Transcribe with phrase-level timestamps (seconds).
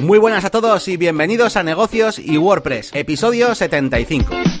[0.00, 4.55] Muy buenas a todos y bienvenidos a Negocios y WordPress, episodio 75.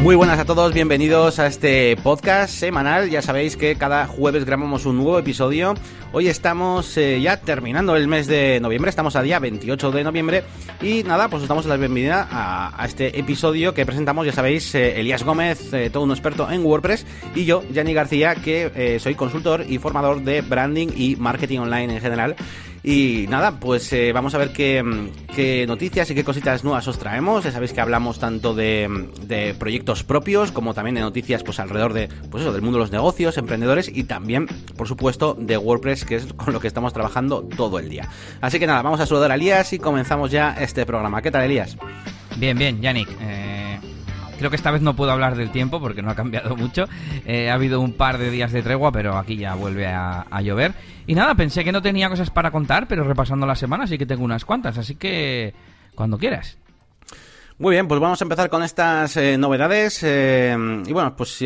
[0.00, 3.10] Muy buenas a todos, bienvenidos a este podcast semanal.
[3.10, 5.74] Ya sabéis que cada jueves grabamos un nuevo episodio.
[6.12, 10.44] Hoy estamos eh, ya terminando el mes de noviembre, estamos a día 28 de noviembre.
[10.80, 15.00] Y nada, pues os damos la bienvenida a, este episodio que presentamos, ya sabéis, eh,
[15.00, 17.04] Elías Gómez, eh, todo un experto en WordPress,
[17.34, 22.00] y yo, Yanni García, que soy consultor y formador de branding y marketing online en
[22.00, 22.36] general.
[22.82, 24.84] Y nada, pues eh, vamos a ver qué,
[25.34, 27.44] qué, noticias y qué cositas nuevas os traemos.
[27.44, 31.92] Ya sabéis que hablamos tanto de, de, proyectos propios como también de noticias pues alrededor
[31.92, 34.46] de pues eso, del mundo de los negocios, emprendedores y también,
[34.76, 38.08] por supuesto, de WordPress, que es con lo que estamos trabajando todo el día.
[38.40, 41.20] Así que nada, vamos a saludar a Elías y comenzamos ya este programa.
[41.20, 41.76] ¿Qué tal, Elías?
[42.36, 43.08] Bien, bien, Yannick.
[43.20, 43.57] Eh,
[44.38, 46.86] creo que esta vez no puedo hablar del tiempo porque no ha cambiado mucho.
[47.26, 50.72] Eh, ha habido un par de días de tregua, pero aquí ya vuelve a, llover.
[51.06, 54.06] Y nada, pensé que no tenía cosas para contar, pero repasando la semana sí que
[54.06, 55.52] tengo unas cuantas, así que
[55.94, 56.56] cuando quieras.
[57.58, 60.00] Muy bien, pues vamos a empezar con estas eh, novedades.
[60.04, 61.44] Eh, y bueno, pues si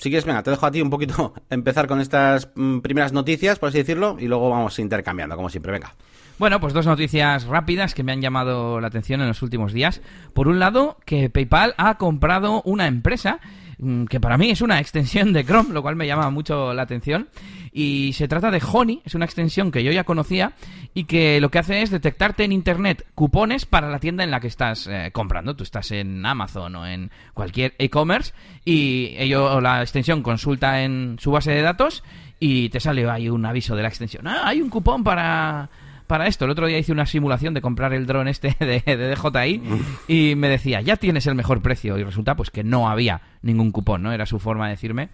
[0.00, 3.70] quieres, venga, te dejo a ti un poquito empezar con estas mm, primeras noticias, por
[3.70, 5.92] así decirlo, y luego vamos intercambiando, como siempre, venga.
[6.40, 10.00] Bueno, pues dos noticias rápidas que me han llamado la atención en los últimos días.
[10.32, 13.40] Por un lado, que PayPal ha comprado una empresa
[13.82, 16.82] Mm, que para mí es una extensión de Chrome, lo cual me llama mucho la
[16.82, 17.28] atención.
[17.72, 20.52] Y se trata de Honey, es una extensión que yo ya conocía
[20.92, 24.40] y que lo que hace es detectarte en Internet cupones para la tienda en la
[24.40, 25.56] que estás eh, comprando.
[25.56, 31.30] Tú estás en Amazon o en cualquier e-commerce y ello, la extensión consulta en su
[31.30, 32.04] base de datos
[32.38, 34.26] y te sale ahí un aviso de la extensión.
[34.26, 35.70] Ah, hay un cupón para
[36.10, 36.44] para esto.
[36.44, 39.62] El otro día hice una simulación de comprar el dron este de, de DJI
[40.08, 41.96] y me decía, ya tienes el mejor precio.
[41.96, 44.12] Y resulta pues que no había ningún cupón, ¿no?
[44.12, 45.10] Era su forma de decirme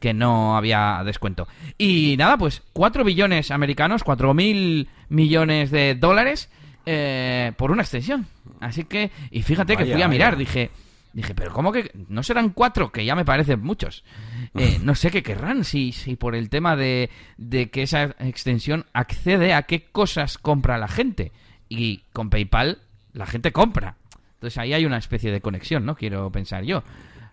[0.00, 1.46] que no había descuento.
[1.76, 6.48] Y nada, pues 4 billones americanos, 4 mil millones de dólares
[6.86, 8.26] eh, por una extensión.
[8.60, 10.70] Así que, y fíjate que fui a mirar, dije,
[11.12, 12.92] Dije, pero ¿cómo que no serán cuatro?
[12.92, 14.04] Que ya me parecen muchos.
[14.54, 18.86] Eh, no sé qué querrán, si, si por el tema de, de que esa extensión
[18.92, 21.32] accede a qué cosas compra la gente.
[21.68, 22.78] Y con PayPal
[23.12, 23.96] la gente compra.
[24.34, 25.96] Entonces ahí hay una especie de conexión, ¿no?
[25.96, 26.82] Quiero pensar yo.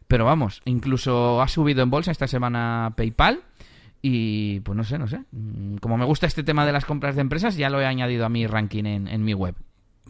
[0.07, 3.41] Pero vamos, incluso ha subido en bolsa esta semana PayPal.
[4.01, 5.21] Y pues no sé, no sé.
[5.31, 8.25] Mm, como me gusta este tema de las compras de empresas, ya lo he añadido
[8.25, 9.55] a mi ranking en, en mi web.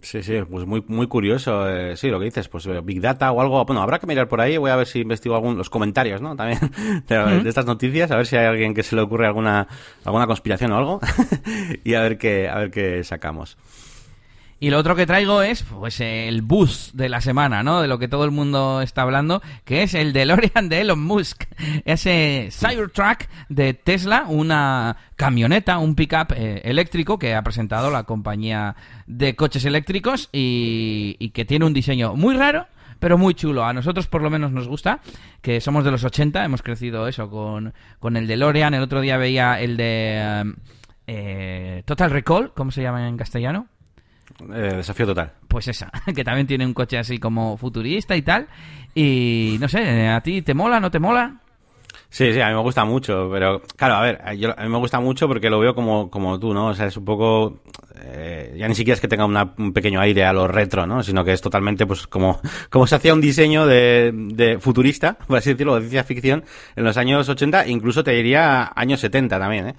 [0.05, 3.31] Sí, sí, pues muy, muy curioso, eh, sí, lo que dices, pues eh, Big Data
[3.31, 5.71] o algo, bueno, habrá que mirar por ahí, voy a ver si investigo algún, los
[5.71, 6.35] comentarios, ¿no?
[6.35, 6.59] También
[7.07, 9.67] de, estas noticias, a ver si hay alguien que se le ocurre alguna,
[10.03, 10.99] alguna conspiración o algo,
[11.83, 13.57] y a ver qué, a ver qué sacamos.
[14.66, 17.84] Y lo otro que traigo es pues el bus de la semana, ¿no?
[17.84, 21.44] De lo que todo el mundo está hablando, que es el DeLorean de Elon Musk.
[21.86, 28.76] Ese Cybertruck de Tesla, una camioneta, un pickup eh, eléctrico que ha presentado la compañía
[29.06, 32.66] de coches eléctricos y, y que tiene un diseño muy raro,
[32.97, 33.66] pero muy chulo.
[33.66, 35.00] A nosotros por lo menos nos gusta,
[35.44, 38.74] que somos de los 80, hemos crecido eso con, con el DeLorean.
[38.74, 40.56] El otro día veía el de
[41.06, 43.68] eh, Total Recall, ¿cómo se llama en castellano?
[44.53, 45.34] Eh, desafío total.
[45.47, 48.47] Pues esa, que también tiene un coche así como futurista y tal.
[48.94, 51.41] Y no sé, ¿a ti te mola, no te mola?
[52.16, 54.31] Sí, sí, a mí me gusta mucho, pero claro, a ver, a
[54.64, 56.68] mí me gusta mucho porque lo veo como, como tú, ¿no?
[56.68, 57.59] O sea, es un poco
[58.03, 61.03] eh, ya ni siquiera es que tenga un pequeño aire a lo retro, ¿no?
[61.03, 62.40] Sino que es totalmente, pues, como,
[62.70, 66.44] como se hacía un diseño de, de futurista, por así decirlo, de ciencia ficción,
[66.76, 69.76] en los años 80, incluso te diría años 70 también, ¿eh?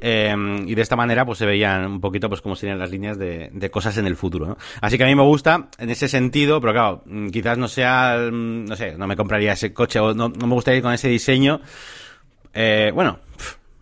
[0.00, 0.34] eh,
[0.66, 3.50] y de esta manera, pues, se veían un poquito, pues, como serían las líneas de,
[3.52, 4.56] de cosas en el futuro, ¿no?
[4.80, 8.76] Así que a mí me gusta en ese sentido, pero claro, quizás no sea, no
[8.76, 11.60] sé, no me compraría ese coche o no, no me gustaría ir con ese diseño.
[12.56, 13.18] Eh, bueno,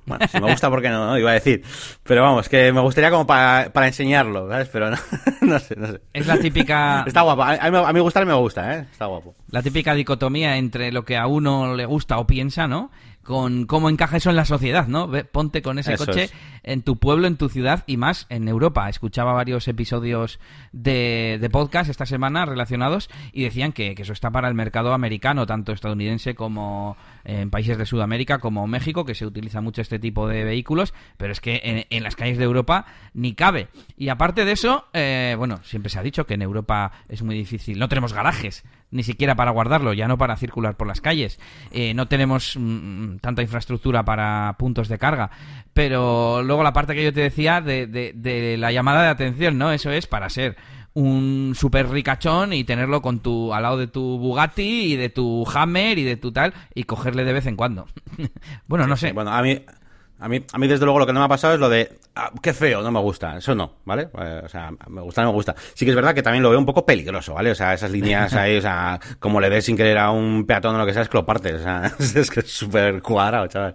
[0.07, 1.07] bueno, si me gusta, ¿por qué no?
[1.07, 1.19] no?
[1.19, 1.62] Iba a decir.
[2.03, 4.69] Pero vamos, que me gustaría como para, para enseñarlo, ¿sabes?
[4.69, 4.97] Pero no,
[5.41, 6.01] no sé, no sé.
[6.12, 7.05] Es la típica...
[7.07, 7.43] Está guapo.
[7.43, 8.87] A mí, a mí gustar me gusta, ¿eh?
[8.91, 9.35] Está guapo.
[9.51, 12.91] La típica dicotomía entre lo que a uno le gusta o piensa, ¿no?
[13.25, 15.11] Con cómo encaja eso en la sociedad, ¿no?
[15.32, 16.31] ponte con ese coche
[16.62, 18.88] en tu pueblo, en tu ciudad y más en Europa.
[18.88, 20.38] Escuchaba varios episodios
[20.73, 24.93] de, de podcast esta semana relacionados y decían que, que, eso está para el mercado
[24.93, 29.99] americano, tanto estadounidense como en países de Sudamérica, como México, que se utiliza mucho este
[29.99, 33.69] tipo de vehículos, pero es que en, en las calles de Europa ni cabe.
[33.97, 37.37] Y aparte de eso, eh, bueno, siempre se ha dicho que en Europa es muy
[37.37, 41.41] difícil, no tenemos garajes, ni siquiera para guardarlo, ya no para circular por las calles.
[41.73, 45.31] Eh, no tenemos mm, tanta infraestructura para puntos de carga.
[45.75, 49.73] Pero luego la parte que yo te decía de, de, la llamada de atención, ¿no?
[49.73, 50.56] Eso es para ser
[50.94, 55.44] un super ricachón y tenerlo con tu al lado de tu Bugatti y de tu
[55.52, 57.87] Hammer y de tu tal y cogerle de vez en cuando.
[58.69, 59.12] bueno, no sé.
[59.12, 59.61] Bueno, a mí
[60.20, 61.99] A mí, a mí, desde luego, lo que no me ha pasado es lo de,
[62.14, 63.37] ah, qué feo, no me gusta.
[63.37, 64.08] Eso no, ¿vale?
[64.19, 65.55] Eh, o sea, me gusta, no me gusta.
[65.75, 67.50] Sí que es verdad que también lo veo un poco peligroso, ¿vale?
[67.50, 70.75] O sea, esas líneas ahí, o sea, como le des sin querer a un peatón
[70.75, 71.55] o lo que sea, es que lo partes.
[71.55, 73.75] O sea, es que es súper cuadrado, chaval.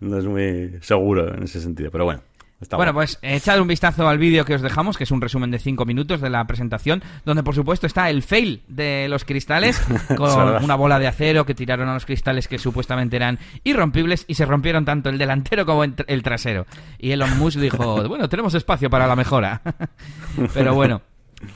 [0.00, 2.29] No es muy seguro en ese sentido, pero bueno
[2.72, 5.58] bueno, pues echad un vistazo al vídeo que os dejamos, que es un resumen de
[5.58, 9.80] 5 minutos de la presentación, donde por supuesto está el fail de los cristales,
[10.16, 14.34] con una bola de acero que tiraron a los cristales que supuestamente eran irrompibles y
[14.34, 16.66] se rompieron tanto el delantero como el trasero.
[16.98, 19.62] Y Elon Musk dijo, bueno, tenemos espacio para la mejora.
[20.54, 21.02] Pero bueno.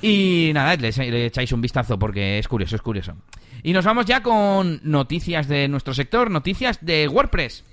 [0.00, 3.14] Y nada, le, le echáis un vistazo porque es curioso, es curioso.
[3.62, 7.64] Y nos vamos ya con noticias de nuestro sector, noticias de WordPress.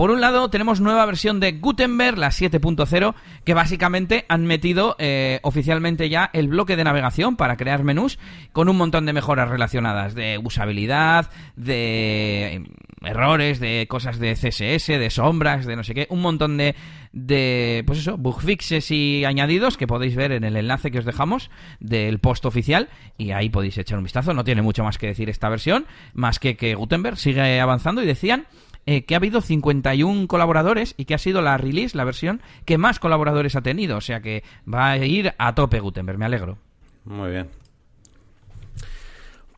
[0.00, 3.14] Por un lado, tenemos nueva versión de Gutenberg, la 7.0,
[3.44, 8.18] que básicamente han metido eh, oficialmente ya el bloque de navegación para crear menús
[8.52, 12.64] con un montón de mejoras relacionadas de usabilidad, de
[13.02, 16.76] errores, de cosas de CSS, de sombras, de no sé qué, un montón de,
[17.12, 21.04] de pues eso, bug fixes y añadidos que podéis ver en el enlace que os
[21.04, 22.88] dejamos del post oficial
[23.18, 24.32] y ahí podéis echar un vistazo.
[24.32, 28.06] No tiene mucho más que decir esta versión, más que que Gutenberg sigue avanzando y
[28.06, 28.46] decían
[28.86, 32.78] eh, que ha habido 51 colaboradores y que ha sido la release, la versión que
[32.78, 33.96] más colaboradores ha tenido.
[33.96, 34.42] O sea que
[34.72, 36.58] va a ir a tope Gutenberg, me alegro.
[37.04, 37.48] Muy bien.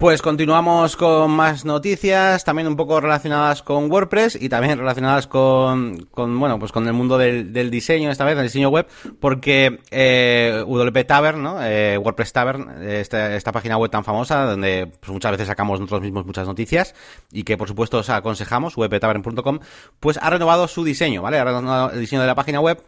[0.03, 6.07] Pues continuamos con más noticias, también un poco relacionadas con WordPress y también relacionadas con,
[6.11, 8.89] con bueno, pues con el mundo del, diseño, esta vez, del diseño web,
[9.21, 11.63] porque eh, WP Tavern, ¿no?
[11.63, 16.03] Eh, WordPress Tavern, esta, esta, página web tan famosa, donde pues, muchas veces sacamos nosotros
[16.03, 16.97] mismos muchas noticias
[17.31, 19.61] y que por supuesto os aconsejamos, wptavern.com,
[20.01, 21.39] pues ha renovado su diseño, ¿vale?
[21.39, 22.83] Ha renovado el diseño de la página web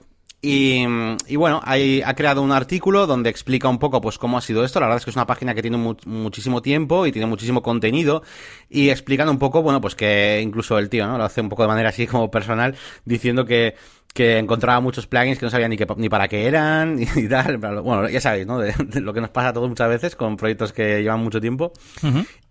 [0.46, 4.64] y, bueno, ahí ha creado un artículo donde explica un poco pues cómo ha sido
[4.64, 4.78] esto.
[4.78, 8.22] La verdad es que es una página que tiene muchísimo tiempo y tiene muchísimo contenido.
[8.68, 11.16] Y explicando un poco, bueno, pues que incluso el tío, ¿no?
[11.16, 13.74] Lo hace un poco de manera así como personal, diciendo que
[14.14, 17.58] que encontraba muchos plugins que no sabía ni, ni para qué eran y, tal.
[17.58, 18.58] Bueno, ya sabéis, ¿no?
[18.60, 21.72] De, lo que nos pasa a todos muchas veces con proyectos que llevan mucho tiempo.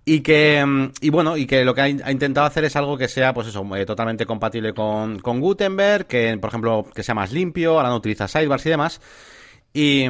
[0.06, 3.34] Y que, y bueno, y que lo que ha, intentado hacer es algo que sea,
[3.34, 7.78] pues eso, eh, totalmente compatible con, con Gutenberg, que, por ejemplo, que sea más limpio,
[7.78, 9.02] ahora no utiliza sidebars y demás.
[9.74, 10.06] Y,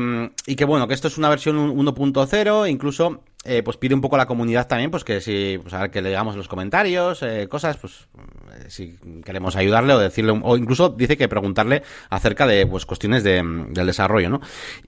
[0.47, 4.15] y que bueno, que esto es una versión 1.0, incluso eh, pues pide un poco
[4.15, 7.75] a la comunidad también, pues que si, pues que le digamos los comentarios, eh, cosas,
[7.75, 8.07] pues
[8.53, 13.21] eh, si queremos ayudarle o decirle, o incluso dice que preguntarle acerca de, pues cuestiones
[13.23, 14.39] de, del desarrollo, ¿no?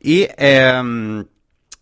[0.02, 0.28] Y,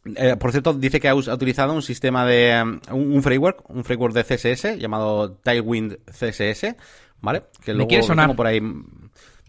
[0.06, 4.14] em, por cierto, dice que ha, utilizado un sistema de, em, un, framework, un framework
[4.14, 6.76] de CSS llamado Tailwind CSS,
[7.22, 7.44] ¿vale?
[7.64, 8.62] Que luego lo tengo por ahí.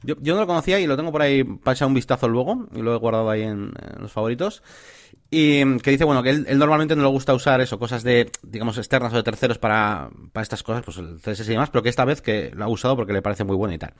[0.02, 2.68] Yo, yo, no lo conocía y lo tengo por ahí para echar un vistazo luego,
[2.74, 4.62] y lo he guardado ahí en los favoritos.
[5.30, 8.78] Y que dice, bueno, que él, normalmente no le gusta usar eso, cosas de, digamos,
[8.78, 11.88] externas o de terceros para, para estas cosas, pues el CSS y demás, pero que
[11.88, 13.94] esta vez que lo ha usado porque le parece muy bueno y tal.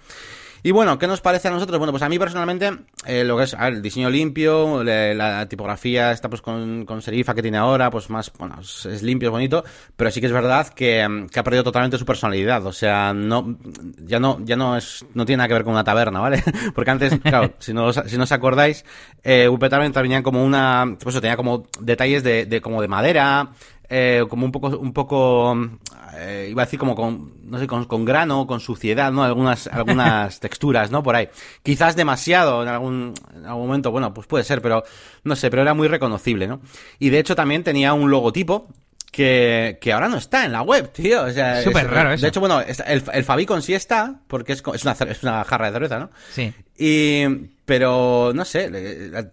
[0.66, 1.78] Y bueno, ¿qué nos parece a nosotros?
[1.78, 2.70] Bueno, pues a mí personalmente,
[3.05, 7.43] eh, lo que es el diseño limpio, la, tipografía está pues con, con, serifa que
[7.43, 9.62] tiene ahora, pues más, bueno, es, limpio, es bonito,
[9.94, 12.64] pero sí que es verdad que, que, ha perdido totalmente su personalidad.
[12.64, 13.58] O sea, no,
[14.06, 16.43] ya no, ya no es, no tiene nada que ver con una taberna, ¿vale?
[16.75, 18.87] Porque antes, claro, si no, si no os acordáis,
[19.22, 23.50] eh, también tenía como una, pues tenía como detalles de, de como de madera,
[23.88, 25.56] eh, como un poco, un poco,
[26.16, 29.25] eh, iba a decir como con, no sé, con, con, grano, con suciedad, ¿no?
[29.25, 31.03] Algunas, algunas texturas, ¿no?
[31.03, 31.29] Por ahí.
[31.62, 34.84] Quizás demasiado en algún, en algún momento, bueno, pues puede ser, pero
[35.22, 36.60] no sé, pero era muy reconocible, ¿no?
[36.98, 38.69] Y de hecho también tenía un logotipo
[39.15, 41.23] que, que ahora no está en la web, tío.
[41.23, 42.23] O sea, Súper raro eso.
[42.23, 45.67] De hecho, bueno, el, el Fabicon sí está, porque es, es, una, es una jarra
[45.67, 46.11] de cerveza, ¿no?
[46.33, 46.53] Sí.
[46.77, 47.25] Y,
[47.65, 48.69] pero, no sé,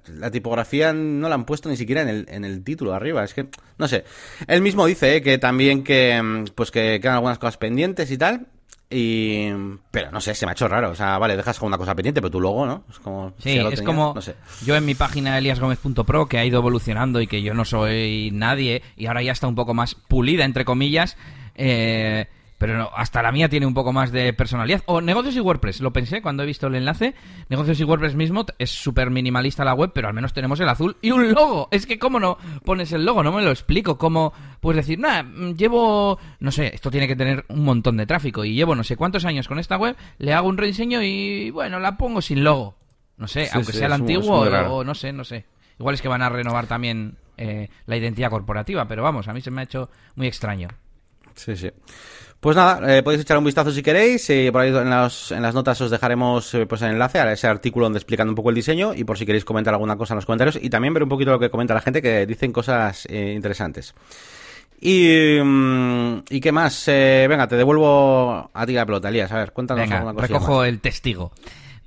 [0.07, 3.23] la, tipografía no la han puesto ni siquiera en el, en el título arriba.
[3.23, 3.47] Es que,
[3.79, 4.05] no sé.
[4.45, 8.45] Él mismo dice eh, que también que, pues que quedan algunas cosas pendientes y tal.
[8.91, 9.49] Y,
[9.89, 10.91] pero no sé, se me ha hecho raro.
[10.91, 12.83] O sea, vale, dejas como una cosa pendiente, pero tú luego, ¿no?
[12.89, 13.33] Es como.
[13.39, 14.13] Sí, es como.
[14.13, 14.35] No sé.
[14.65, 18.83] Yo en mi página eliasgomez.pro, que ha ido evolucionando y que yo no soy nadie,
[18.97, 21.17] y ahora ya está un poco más pulida, entre comillas.
[21.55, 22.27] Eh
[22.61, 24.83] pero no, hasta la mía tiene un poco más de personalidad.
[24.85, 27.15] O negocios y WordPress, lo pensé cuando he visto el enlace.
[27.49, 30.95] Negocios y WordPress mismo es súper minimalista la web, pero al menos tenemos el azul
[31.01, 31.69] y un logo.
[31.71, 33.97] Es que cómo no pones el logo, no me lo explico.
[33.97, 38.05] Cómo puedes decir, nada, mm, llevo, no sé, esto tiene que tener un montón de
[38.05, 41.49] tráfico y llevo no sé cuántos años con esta web, le hago un rediseño y
[41.49, 42.75] bueno, la pongo sin logo.
[43.17, 45.45] No sé, aunque sea el antiguo o no sé, no sé.
[45.79, 49.41] Igual es que van a renovar también eh, la identidad corporativa, pero vamos, a mí
[49.41, 50.67] se me ha hecho muy extraño.
[51.33, 51.71] Sí, sí.
[52.41, 54.27] Pues nada, eh, podéis echar un vistazo si queréis.
[54.31, 57.45] y por ahí en, en, las notas os dejaremos eh, pues el enlace a ese
[57.45, 60.17] artículo donde explicando un poco el diseño y por si queréis comentar alguna cosa en
[60.17, 63.05] los comentarios y también ver un poquito lo que comenta la gente que dicen cosas
[63.11, 63.93] eh, interesantes.
[64.79, 66.87] Y, mm, ¿y qué más?
[66.87, 69.31] Eh, venga, te devuelvo a ti la pelota, Elías.
[69.31, 70.27] A ver, cuéntanos Venga, alguna cosa.
[70.27, 71.31] recojo el testigo.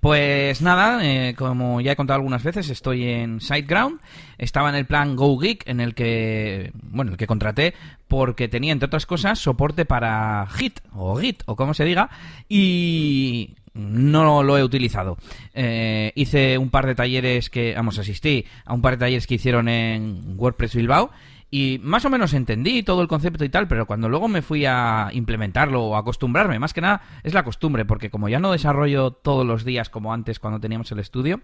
[0.04, 4.02] Pues nada, eh, como ya he contado algunas veces, estoy en SiteGround.
[4.36, 7.72] Estaba en el plan Go Geek, en el que, bueno, el que contraté,
[8.06, 12.10] porque tenía, entre otras cosas, soporte para Git, o Git, o como se diga,
[12.50, 15.16] y no lo he utilizado.
[15.54, 19.36] Eh, hice un par de talleres que, vamos, asistí a un par de talleres que
[19.36, 21.12] hicieron en WordPress Bilbao
[21.56, 24.66] y más o menos entendí todo el concepto y tal, pero cuando luego me fui
[24.66, 29.12] a implementarlo o acostumbrarme, más que nada es la costumbre, porque como ya no desarrollo
[29.12, 31.42] todos los días como antes cuando teníamos el estudio,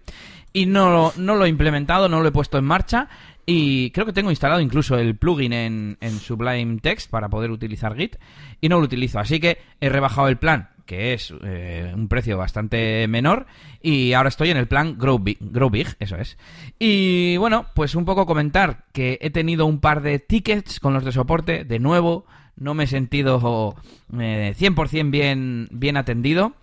[0.51, 3.07] y no, no lo he implementado, no lo he puesto en marcha,
[3.45, 7.95] y creo que tengo instalado incluso el plugin en, en Sublime Text para poder utilizar
[7.95, 8.17] Git,
[8.59, 12.37] y no lo utilizo, así que he rebajado el plan que es eh, un precio
[12.37, 13.45] bastante menor,
[13.81, 16.37] y ahora estoy en el plan Grow Big, Grow Big, eso es.
[16.79, 21.05] Y bueno, pues un poco comentar que he tenido un par de tickets con los
[21.05, 22.25] de soporte, de nuevo,
[22.57, 23.77] no me he sentido
[24.19, 26.55] eh, 100% bien, bien atendido.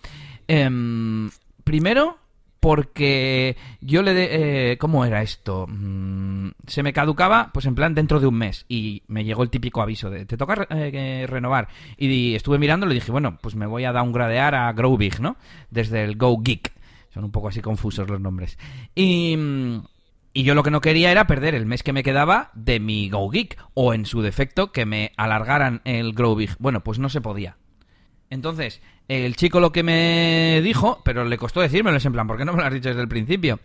[0.46, 1.30] Em,
[1.64, 2.18] primero,
[2.60, 4.14] porque yo le...
[4.14, 5.66] De, eh, ¿Cómo era esto?
[5.68, 8.64] Mm, se me caducaba, pues en plan dentro de un mes.
[8.68, 11.68] Y me llegó el típico aviso de, te toca eh, renovar.
[11.96, 15.20] Y estuve mirando y le dije, bueno, pues me voy a downgradear a Grow Big,
[15.20, 15.36] ¿no?
[15.70, 16.72] Desde el Go Geek.
[17.14, 18.58] Son un poco así confusos los nombres.
[18.94, 19.36] Y...
[20.34, 23.08] Y yo lo que no quería era perder el mes que me quedaba de mi
[23.08, 23.56] Go Geek.
[23.74, 26.54] O en su defecto, que me alargaran el Grow Big.
[26.60, 27.56] Bueno, pues no se podía.
[28.30, 32.36] Entonces, el chico lo que me dijo, pero le costó decírmelo, es en plan, ¿por
[32.36, 33.58] qué no me lo has dicho desde el principio?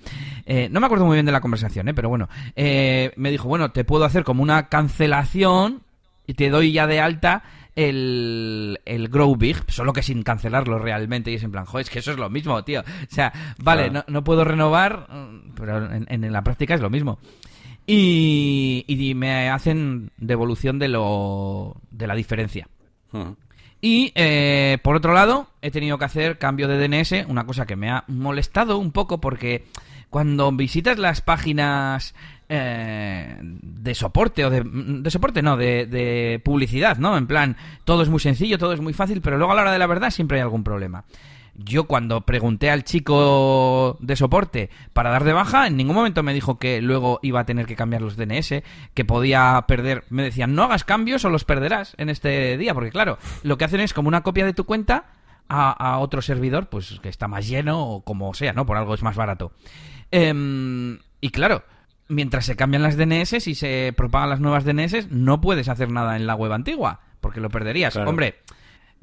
[0.46, 1.94] Eh, no me acuerdo muy bien de la conversación, ¿eh?
[1.94, 5.82] pero bueno, eh, me dijo, bueno, te puedo hacer como una cancelación
[6.26, 7.44] y te doy ya de alta
[7.76, 11.32] el, el Grow Big, solo que sin cancelarlo realmente.
[11.32, 12.82] Y es en plan, joder, es que eso es lo mismo, tío.
[12.82, 14.06] O sea, vale, Claro.
[14.08, 17.20] no, no puedo renovar, mm, pero en, en la práctica es lo mismo.
[17.86, 22.68] Y, y me hacen devolución de lo de la diferencia.
[23.12, 23.32] Mm.
[23.86, 27.76] Y eh, por otro lado, he tenido que hacer cambio de DNS, una cosa que
[27.76, 29.66] me ha molestado un poco porque
[30.10, 32.16] cuando visitas las páginas
[32.48, 37.18] eh, de soporte o de, soporte no, de, de publicidad, ¿no?
[37.18, 39.74] En plan, todo es muy sencillo, todo es muy fácil, pero luego a la hora
[39.74, 41.04] de la verdad siempre hay algún problema.
[41.56, 46.34] Yo cuando pregunté al chico de soporte para dar de baja, en ningún momento me
[46.34, 50.04] dijo que luego iba a tener que cambiar los DNS, que podía perder.
[50.10, 53.66] Me decían, no hagas cambios o los perderás en este día, porque claro, lo que
[53.66, 55.06] hacen es como una copia de tu cuenta
[55.48, 58.66] a, a otro servidor, pues que está más lleno o como sea, ¿no?
[58.66, 59.52] Por algo es más barato.
[60.12, 61.64] Em, y claro,
[62.08, 66.16] mientras se cambian las DNS y se propagan las nuevas DNS, no puedes hacer nada
[66.16, 67.94] en la web antigua, porque lo perderías.
[67.94, 68.10] Claro.
[68.10, 68.36] Hombre,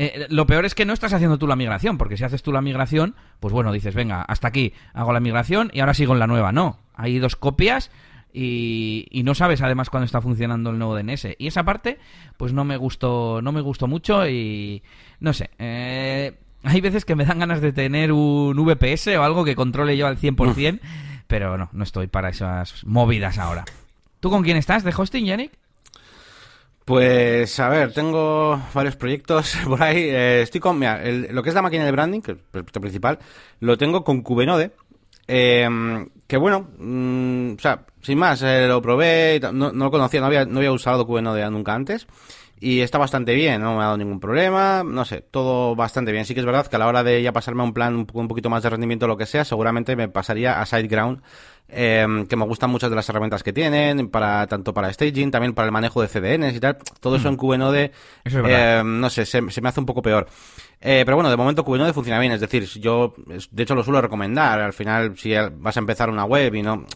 [0.02, 2.52] eh, lo peor es que no estás haciendo tú la migración, porque si haces tú
[2.52, 6.20] la migración, pues bueno, dices, venga, hasta aquí hago la migración y ahora sigo en
[6.20, 6.52] la nueva.
[6.52, 7.90] No, hay dos copias
[8.32, 11.28] y, y no sabes además cuándo está funcionando el nuevo DNS.
[11.38, 11.98] Y esa parte,
[12.38, 14.82] pues no me gustó, no me gustó mucho y
[15.20, 15.50] no sé.
[15.58, 19.96] eh, hay veces que me dan ganas de tener un VPS o algo que controle
[19.98, 20.80] yo al 100%,
[21.26, 23.64] pero no, no estoy para esas movidas ahora.
[24.20, 25.52] ¿Tú con quién estás de hosting, Yannick?
[26.90, 29.98] Pues a ver, tengo varios proyectos por ahí.
[30.08, 32.42] Eh, estoy con, mira, el- lo que es la máquina de branding, que es el
[32.50, 33.20] proyecto principal,
[33.60, 34.72] lo tengo con Cubenode.
[35.28, 35.68] eh,
[36.26, 40.26] que bueno, mm, o sea, sin más, eh, lo probé, no, no lo conocía, no
[40.26, 42.08] había, no había usado Cubenode nunca antes.
[42.62, 46.26] Y está bastante bien, no me ha dado ningún problema, no sé, todo bastante bien.
[46.26, 48.28] Sí que es verdad que a la hora de ya pasarme a un plan un,
[48.28, 51.22] poquito más de rendimiento o lo que sea, seguramente me pasaría a SiteGround,
[51.70, 55.54] eh, que me gustan muchas de las herramientas que tienen, para tanto para staging, también
[55.54, 56.76] para el manejo de CDNs y tal.
[57.00, 57.92] Todo eso en Cubenode,
[58.24, 60.26] Eso es eh, no sé, se, se me hace un poco peor.
[60.82, 63.12] Eh, pero bueno, de momento Cubenode funciona bien, es decir, yo
[63.50, 64.60] de hecho lo suelo recomendar.
[64.60, 66.86] Al final, si vas a empezar una web y no,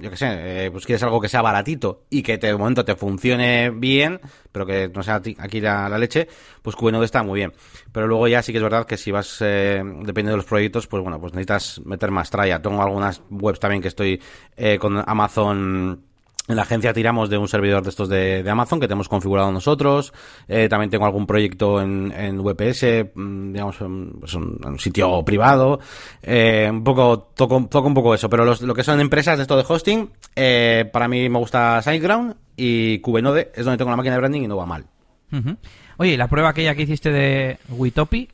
[0.00, 2.96] yo qué sé, eh, pues quieres algo que sea baratito y que de momento te
[2.96, 4.20] funcione bien,
[4.52, 6.28] pero que no sea aquí la, leche,
[6.60, 7.54] pues Cubenode está muy bien.
[7.92, 10.86] Pero luego ya sí que es verdad que si vas, eh, dependiendo de los proyectos,
[10.86, 12.60] pues bueno, pues necesitas meter más tralla.
[12.60, 14.20] Tengo algunas webs también que estoy
[14.56, 16.09] eh, con Amazon.
[16.50, 20.12] En la agencia tiramos de un servidor de estos de, Amazon que tenemos configurado nosotros.
[20.48, 24.78] Eh, también tengo algún proyecto en, en VPS, mm, digamos, en, pues un, en un
[24.80, 25.78] sitio privado.
[26.20, 28.28] Eh, un poco, toco, toco un poco eso.
[28.28, 32.34] Pero lo que son empresas de esto de hosting, eh, para mí me gusta SiteGround
[32.56, 34.86] y Cubenode es donde tengo la máquina de branding y no va mal.
[35.32, 35.56] Ujú.
[35.98, 38.28] Oye, ¿y la prueba aquella que hiciste de Witopi,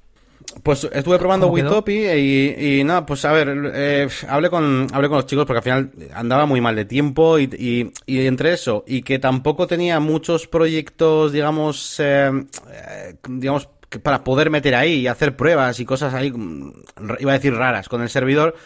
[0.63, 1.49] Pues estuve probando.
[1.49, 5.59] Witopi y, y nada, pues a ver, eh, hablé con hablé con los chicos porque
[5.59, 9.67] al final andaba muy mal de tiempo y, y, y entre eso y que tampoco
[9.67, 12.31] tenía muchos proyectos, digamos, eh,
[12.71, 13.69] eh, digamos
[14.03, 16.73] para poder meter ahí y hacer pruebas y cosas ahí, mm,
[17.21, 18.57] iba a decir raras con el servidor,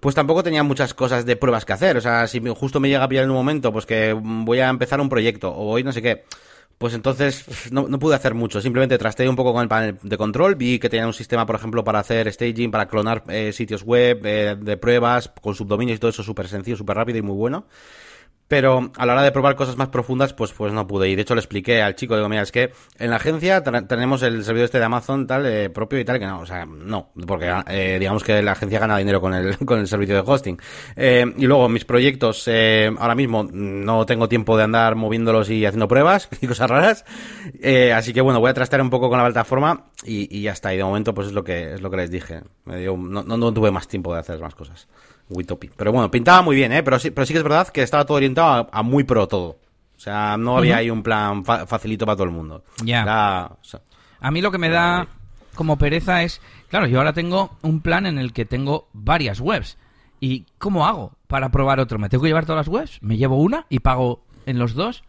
[0.00, 1.96] pues tampoco tenía muchas cosas de pruebas que hacer.
[1.96, 4.68] O sea, si justo me llega a pillar en un momento, pues que voy a
[4.68, 6.24] empezar un proyecto o voy no sé qué,
[6.78, 8.60] pues entonces no, no, pude hacer mucho.
[8.60, 10.56] Simplemente trasteé un poco con el panel de control.
[10.56, 14.20] Vi que tenía un sistema, por ejemplo, para hacer staging, para clonar eh, sitios web
[14.24, 17.66] eh, de pruebas con subdominios y todo eso súper sencillo, súper rápido y muy bueno.
[18.48, 21.08] Pero a la hora de probar cosas más profundas, pues, pues no pude.
[21.08, 24.22] Y de hecho le expliqué al chico, digo, mira, es que en la agencia tenemos
[24.22, 27.10] el servidor este de Amazon tal, eh, propio y tal, que no, o sea, no,
[27.26, 30.58] porque eh, digamos que la agencia gana dinero con el, con el servicio de hosting.
[30.94, 35.66] Eh, y luego mis proyectos, eh, ahora mismo no tengo tiempo de andar moviéndolos y
[35.66, 37.04] haciendo pruebas y cosas raras.
[37.94, 40.72] Así que bueno, voy a trastear un poco con la plataforma y, y ya está.
[40.72, 42.42] Y de momento pues es lo que, es lo que les dije.
[42.64, 44.86] Me dio, no, no, no tuve más tiempo de hacer más cosas.
[45.28, 45.70] Witopi.
[45.76, 46.82] Pero bueno, pintaba muy bien, ¿eh?
[46.82, 49.26] Pero sí, pero sí que es verdad que estaba todo orientado a, a muy pro
[49.26, 49.58] todo.
[49.96, 50.80] O sea, no había uh -huh.
[50.80, 52.62] ahí un plan fa facilito para todo el mundo.
[52.84, 53.02] Ya.
[53.02, 53.80] Era, o sea,
[54.20, 55.08] a mí lo que me da
[55.54, 59.78] como pereza es, claro, yo ahora tengo un plan en el que tengo varias webs.
[60.20, 61.98] ¿Y cómo hago para probar otro?
[61.98, 62.98] ¿Me tengo que llevar todas las webs?
[63.02, 65.02] ¿Me llevo una y pago en los dos?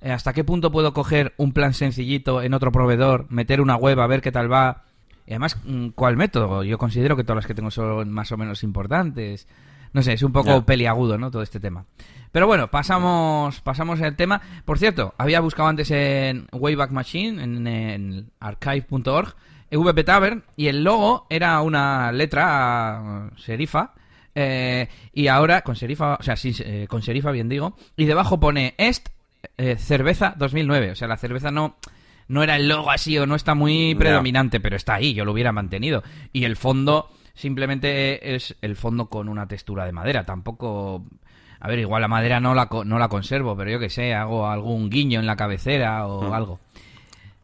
[0.00, 4.00] Eh, ¿Hasta qué punto puedo coger un plan sencillito en otro proveedor, meter una web
[4.00, 4.84] a ver qué tal va?
[5.26, 6.64] Y además, mm, ¿cuál método?
[6.64, 9.46] Yo considero que todas las que tengo son más o menos importantes.
[9.92, 10.64] No sé, es un poco yeah.
[10.64, 11.30] peliagudo, ¿no?
[11.30, 11.84] Todo este tema.
[12.32, 14.40] Pero bueno, pasamos pasamos el tema.
[14.64, 19.34] Por cierto, había buscado antes en Wayback Machine, en, en archive.org,
[19.70, 23.92] VP Tavern, y el logo era una letra serifa.
[24.34, 28.40] Eh, y ahora, con serifa, o sea, sí, eh, con serifa, bien digo, y debajo
[28.40, 29.10] pone Est
[29.58, 30.92] eh, Cerveza 2009.
[30.92, 31.76] O sea, la cerveza no
[32.28, 35.32] no era el logo así o no está muy predominante, pero está ahí, yo lo
[35.32, 36.02] hubiera mantenido.
[36.32, 41.04] Y el fondo simplemente es el fondo con una textura de madera, tampoco...
[41.64, 44.48] A ver, igual la madera no la, no la conservo, pero yo que sé, hago
[44.48, 46.32] algún guiño en la cabecera o mm.
[46.32, 46.58] algo.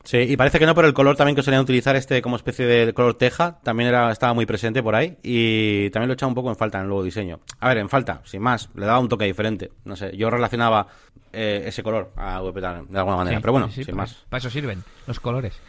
[0.05, 2.67] Sí, y parece que no, pero el color también que solían utilizar este como especie
[2.67, 6.29] de color teja también era, estaba muy presente por ahí y también lo he echado
[6.29, 7.41] un poco en falta en el nuevo diseño.
[7.61, 9.71] A ver, en falta, sin más, le daba un toque diferente.
[9.85, 10.87] No sé, yo relacionaba
[11.33, 14.25] eh, ese color a VP de alguna manera, sí, pero bueno, sí, sin para, más.
[14.29, 15.61] Para eso sirven los colores.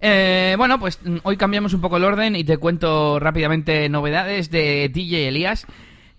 [0.00, 4.50] Eh, bueno, pues mm, hoy cambiamos un poco el orden y te cuento rápidamente novedades
[4.50, 5.66] de DJ Elías.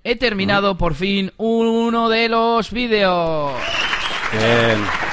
[0.04, 3.54] He terminado por fin uno de los vídeos.
[4.32, 5.05] Bien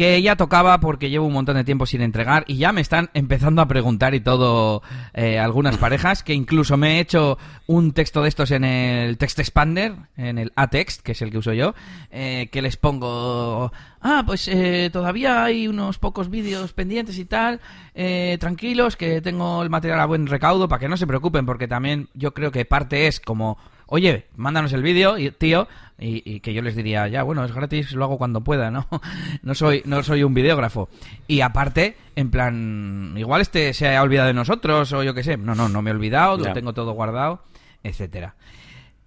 [0.00, 3.10] que ya tocaba porque llevo un montón de tiempo sin entregar y ya me están
[3.12, 4.80] empezando a preguntar y todo
[5.12, 7.36] eh, algunas parejas que incluso me he hecho
[7.66, 11.36] un texto de estos en el Text Expander, en el A-Text, que es el que
[11.36, 11.74] uso yo,
[12.10, 17.60] eh, que les pongo, ah, pues eh, todavía hay unos pocos vídeos pendientes y tal,
[17.94, 21.68] eh, tranquilos, que tengo el material a buen recaudo para que no se preocupen porque
[21.68, 23.58] también yo creo que parte es como
[23.90, 27.92] oye, mándanos el vídeo, tío, y, y, que yo les diría, ya, bueno, es gratis,
[27.92, 28.88] lo hago cuando pueda, ¿no?
[29.42, 30.88] No soy, no soy un videógrafo.
[31.26, 35.36] Y aparte, en plan, igual este se ha olvidado de nosotros, o yo qué sé.
[35.36, 37.42] No, no, no me he olvidado, lo tengo todo guardado,
[37.82, 38.36] etcétera.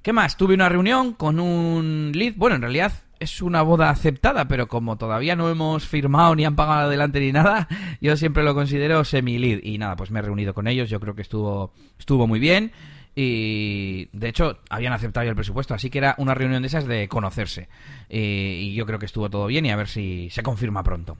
[0.02, 0.36] ¿Qué más?
[0.36, 4.98] Tuve una reunión con un lead, bueno, en realidad es una boda aceptada, pero como
[4.98, 7.70] todavía no hemos firmado ni han pagado adelante ni nada,
[8.02, 9.62] yo siempre lo considero semi-lead.
[9.64, 12.74] Y nada, pues me he reunido con ellos, yo creo que estuvo, estuvo muy bien
[13.16, 17.08] y de hecho habían aceptado el presupuesto, así que era una reunión de esas de
[17.08, 17.70] conocerse.
[18.10, 21.18] Y, yo creo que estuvo todo bien y a ver si se confirma pronto.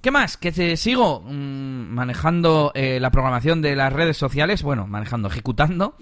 [0.00, 0.36] ¿Qué más?
[0.36, 5.96] Que te sigo mmm, manejando eh, la programación de las redes sociales, bueno, manejando, ejecutando.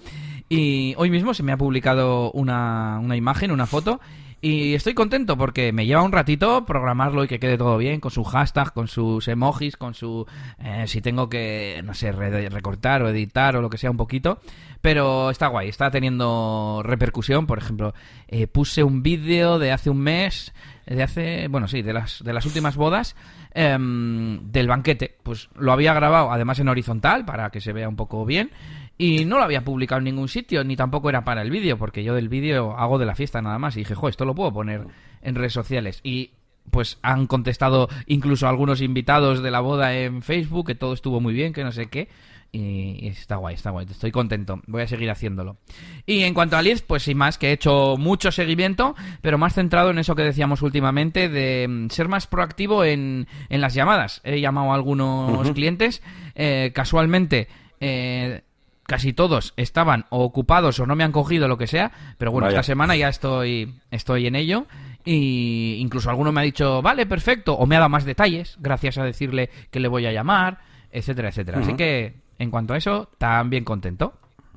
[0.49, 3.99] Y hoy mismo se me ha publicado una, una imagen, una foto,
[4.39, 8.11] y estoy contento porque me lleva un ratito programarlo y que quede todo bien, con
[8.11, 10.27] su hashtag, con sus emojis, con su...
[10.59, 13.97] Eh, si tengo que, no sé, re recortar o editar o lo que sea un
[13.97, 14.39] poquito.
[14.81, 17.47] Pero está guay, está teniendo repercusión.
[17.47, 17.95] Por ejemplo,
[18.27, 20.53] eh, puse un vídeo de hace un mes,
[20.85, 23.15] de hace, bueno, sí, de las, de las últimas bodas,
[23.55, 25.17] eh, del banquete.
[25.23, 28.51] Pues lo había grabado además en horizontal para que se vea un poco bien.
[28.97, 32.03] Y no lo había publicado en ningún sitio, ni tampoco era para el vídeo, porque
[32.03, 33.75] yo del vídeo hago de la fiesta nada más.
[33.75, 34.87] Y dije, jo, esto lo puedo poner
[35.21, 35.99] en redes sociales.
[36.03, 36.31] Y
[36.71, 41.33] pues han contestado incluso algunos invitados de la boda en Facebook, que todo estuvo muy
[41.33, 42.09] bien, que no sé qué.
[42.51, 45.57] Y, está guay, está guay, estoy contento, voy a seguir haciéndolo.
[46.05, 49.53] Y en cuanto a leads, pues sin más, que he hecho mucho seguimiento, pero más
[49.53, 54.21] centrado en eso que decíamos últimamente, de mm, ser más proactivo en, en las llamadas.
[54.23, 55.53] He llamado a algunos uh -huh.
[55.53, 56.01] clientes,
[56.35, 57.47] eh, casualmente...
[57.79, 58.41] Eh,
[58.87, 62.45] casi todos estaban o ocupados o no me han cogido lo que sea, pero bueno,
[62.47, 62.59] Vaya.
[62.59, 64.65] esta semana ya estoy estoy en ello
[65.05, 68.97] y incluso alguno me ha dicho, "Vale, perfecto", o me ha dado más detalles gracias
[68.97, 70.59] a decirle que le voy a llamar,
[70.91, 71.57] etcétera, etcétera.
[71.57, 71.63] Uh -huh.
[71.65, 74.13] Así que en cuanto a eso, también contento.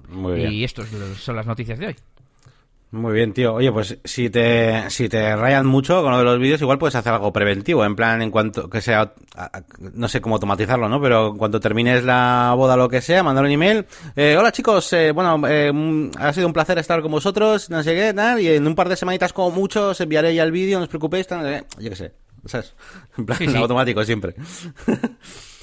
[0.08, 0.52] Muy bien.
[0.52, 0.88] Y estas
[1.18, 1.96] son las noticias de hoy.
[2.92, 3.54] Muy bien, tío.
[3.54, 6.96] Oye, pues si te, si te rayan mucho con lo de los vídeos, igual puedes
[6.96, 9.12] hacer algo preventivo, en plan, en cuanto que sea,
[9.78, 11.00] no sé cómo automatizarlo, ¿no?
[11.00, 13.86] Pero en cuanto termines la boda o lo que sea, mandar un email.
[14.16, 17.94] Eh, hola chicos, eh, bueno, eh, ha sido un placer estar con vosotros, no sé
[17.94, 20.78] qué, tal, y en un par de semanitas como mucho os enviaré ya el vídeo,
[20.78, 22.12] no os preocupéis, tal, yo qué sé.
[22.46, 22.74] ¿sabes?
[23.18, 24.34] En plan, automático siempre.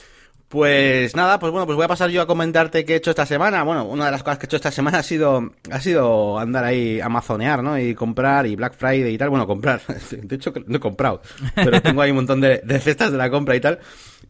[0.49, 3.25] Pues nada, pues bueno, pues voy a pasar yo a comentarte qué he hecho esta
[3.25, 3.63] semana.
[3.63, 6.63] Bueno, una de las cosas que he hecho esta semana ha sido, ha sido andar
[6.63, 7.77] ahí amazonear, ¿no?
[7.77, 9.29] Y comprar y Black Friday y tal.
[9.29, 9.81] Bueno, comprar.
[10.11, 11.21] De hecho, no he comprado.
[11.53, 13.79] Pero tengo ahí un montón de, de cestas de la compra y tal.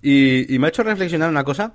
[0.02, 1.74] Y, me ha hecho reflexionar una cosa.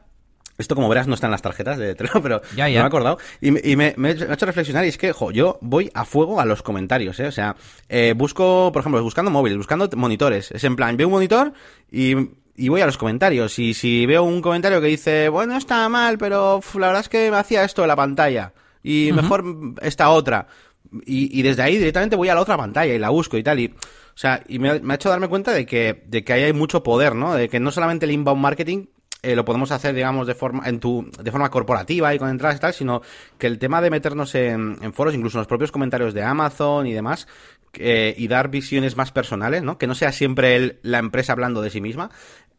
[0.59, 3.19] Esto, como verás, no está en las tarjetas de Trello, pero ya, me he acordado.
[3.41, 6.45] Y, me, me, ha hecho reflexionar y es que, jo, yo voy a fuego a
[6.45, 7.27] los comentarios, ¿eh?
[7.27, 7.55] O sea,
[7.89, 10.51] eh, busco, por ejemplo, buscando móviles, buscando monitores.
[10.51, 11.53] Es en plan, veo un monitor
[11.91, 12.17] y
[12.57, 13.59] y voy a los comentarios.
[13.59, 17.31] Y si veo un comentario que dice, bueno, está mal, pero la verdad es que
[17.31, 18.53] me hacía esto en la pantalla.
[18.83, 19.45] Y mejor
[19.81, 20.49] esta otra.
[21.07, 23.61] Y, y, desde ahí directamente voy a la otra pantalla y la busco y tal.
[23.61, 26.53] Y, o sea, y me, ha hecho darme cuenta de que, de que ahí hay
[26.53, 27.35] mucho poder, ¿no?
[27.35, 28.87] De que no solamente el inbound marketing
[29.23, 32.57] eh, lo podemos hacer, digamos, de forma, en tu, de forma corporativa y con entradas
[32.57, 33.03] y tal, sino
[33.39, 36.89] que el tema de meternos en, en foros, incluso en los propios comentarios de Amazon
[36.89, 37.29] y demás,
[37.75, 39.79] eh, y dar visiones más personales, ¿no?
[39.79, 42.11] Que no sea siempre el, la empresa hablando de sí misma,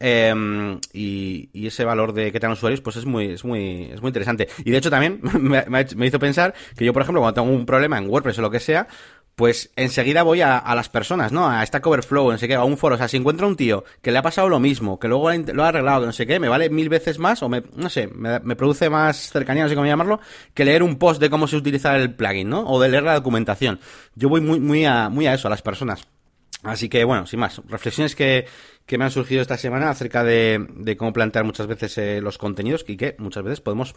[0.06, 4.10] Em, y, ese valor de que tengan usuarios, pues es muy, es muy, es muy
[4.10, 4.50] interesante.
[4.66, 7.98] Y de hecho también me, hizo pensar que yo, por ejemplo, cuando tengo un problema
[7.98, 8.90] en WordPress o lo que sea,
[9.36, 11.50] pues enseguida voy a, las personas, ¿no?
[11.50, 12.96] A Stack Overflow, no sé qué, a un foro.
[12.96, 15.64] O sea, si encuentro un tío que le ha pasado lo mismo, que luego lo
[15.64, 18.08] ha arreglado, que no sé qué, me vale mil veces más, o me, no sé,
[18.08, 20.20] me, produce más cercanía, no sé cómo llamarlo,
[20.54, 22.68] que leer un post de cómo se utiliza el plugin, ¿no?
[22.68, 23.80] O de leer la documentación.
[24.16, 26.06] Yo voy muy, muy a, muy a eso, a las personas.
[26.64, 28.46] Así que, bueno, sin más, reflexiones que,
[28.86, 32.84] que me han surgido esta semana acerca de, cómo plantear muchas veces eh, los contenidos
[32.88, 33.96] y que muchas veces podemos...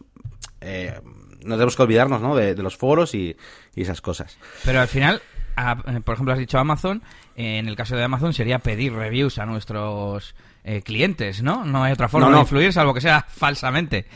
[0.60, 1.00] Eh,
[1.44, 2.34] no tenemos que olvidarnos ¿no?
[2.34, 3.36] de, los foros y,
[3.74, 4.38] esas cosas.
[4.64, 5.22] Pero al final,
[5.56, 7.02] eh, por ejemplo, has dicho Amazon,
[7.36, 10.34] en el caso de Amazon sería pedir reviews a nuestros
[10.82, 11.64] clientes, ¿no?
[11.64, 14.06] No hay otra forma de influir salvo que sea falsamente.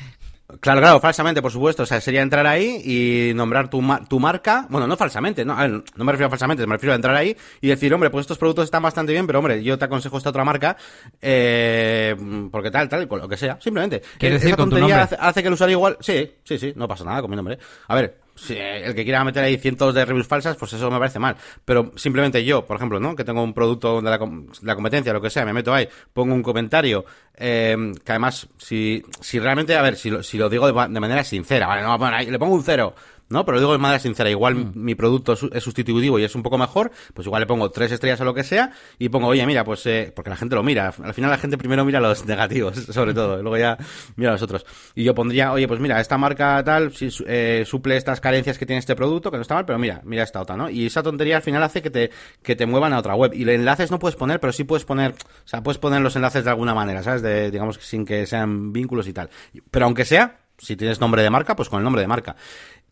[0.58, 1.84] Claro, claro, falsamente, por supuesto.
[1.84, 4.66] O sea, sería entrar ahí y nombrar tu, tu marca.
[4.68, 7.68] Bueno, no falsamente, no, no me refiero a falsamente, me refiero a entrar ahí y
[7.68, 10.44] decir, hombre, pues estos productos están bastante bien, pero hombre, yo te aconsejo esta otra
[10.44, 10.76] marca,
[11.20, 12.16] eh,
[12.50, 14.02] porque tal, tal, lo que sea, simplemente.
[14.18, 14.98] ¿Quieres decir con tu nombre?
[14.98, 17.58] Hace, hace, que el usuario igual, sí, sí, sí, no pasa nada con mi nombre.
[17.88, 20.98] A ver, si el que quiera meter ahí cientos de reviews falsas, pues eso me
[20.98, 21.36] parece mal.
[21.64, 23.14] Pero simplemente yo, por ejemplo, ¿no?
[23.14, 24.18] Que tengo un producto de la,
[24.62, 27.04] la competencia, lo que sea, me meto ahí, pongo un comentario,
[27.36, 31.24] eh, que además, si, si realmente, a ver, si lo, si lo digo de, manera
[31.24, 32.94] sincera, vale, no, bueno, ahí, le pongo un cero,
[33.30, 33.44] ¿no?
[33.44, 34.72] Pero lo digo de manera sincera, igual mm.
[34.74, 38.20] mi producto es sustitutivo y es un poco mejor, pues igual le pongo tres estrellas
[38.20, 40.92] o lo que sea y pongo, oye, mira, pues, eh, porque la gente lo mira,
[41.02, 43.78] al final la gente primero mira los negativos, sobre todo, y luego ya
[44.16, 44.66] mira los otros.
[44.94, 48.66] Y yo pondría, oye, pues mira, esta marca tal, si, eh, suple estas carencias que
[48.66, 50.68] tiene este producto, que no está mal, pero mira, mira esta otra, ¿no?
[50.68, 52.10] Y esa tontería al final hace que te,
[52.42, 53.32] que te muevan a otra web.
[53.34, 56.16] Y los enlaces no puedes poner, pero sí puedes poner, o sea, puedes poner los
[56.16, 57.22] enlaces de alguna manera, ¿sabes?
[57.22, 59.30] De, digamos, sin que sean vínculos y tal.
[59.70, 62.36] Pero aunque sea, si tienes nombre de marca, pues con el nombre de marca.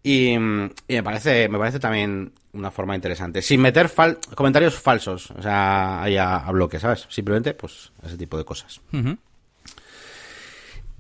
[0.03, 3.43] Y, me parece me parece también una forma interesante.
[3.43, 3.91] Sin meter
[4.35, 7.07] comentarios falsos, o sea, ahí a, bloque, ¿sabes?
[7.09, 8.81] Simplemente, pues, ese tipo de cosas.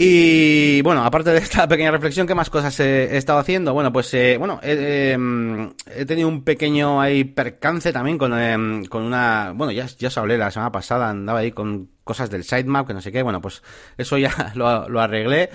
[0.00, 3.74] Y bueno, aparte de esta pequeña reflexión, ¿qué más cosas he, estado haciendo?
[3.74, 9.02] Bueno, pues eh, bueno, em, he tenido un pequeño ahí percance también con, em, con
[9.02, 9.52] una...
[9.56, 12.94] Bueno, ya, ya os hablé la semana pasada, andaba ahí con cosas del sitemap, que
[12.94, 13.24] no sé qué.
[13.24, 13.60] Bueno, pues
[13.96, 15.50] eso ya lo, lo arreglé.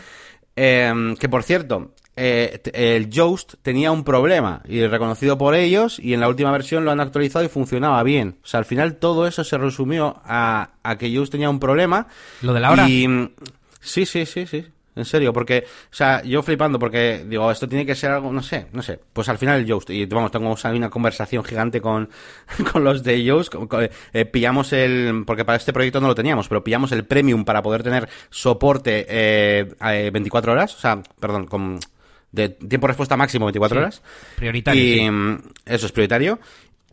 [0.57, 6.13] Em, que por cierto, eh, el Yoast tenía un problema y reconocido por ellos y
[6.13, 8.37] en la última versión lo han actualizado y funcionaba bien.
[8.43, 12.07] O sea, al final todo eso se resumió a, a que Yoast tenía un problema.
[12.41, 12.87] Lo de la hora.
[12.87, 13.07] Y,
[13.79, 14.65] sí, sí, sí, sí.
[14.95, 18.43] En serio, porque, o sea, yo flipando porque digo, esto tiene que ser algo, no
[18.43, 18.99] sé, no sé.
[19.11, 22.09] Pues al final el Yoast, y vamos, tengo una conversación gigante con,
[22.71, 23.55] con los de Yoast,
[24.13, 27.63] eh, pillamos el, porque para este proyecto no lo teníamos, pero pillamos el premium para
[27.63, 31.79] poder tener soporte eh, 24 horas, o sea, perdón, con
[32.33, 34.01] de tiempo de respuesta máximo 24 horas.
[34.35, 34.83] Prioritario.
[34.83, 36.39] Y mm, eso es prioritario.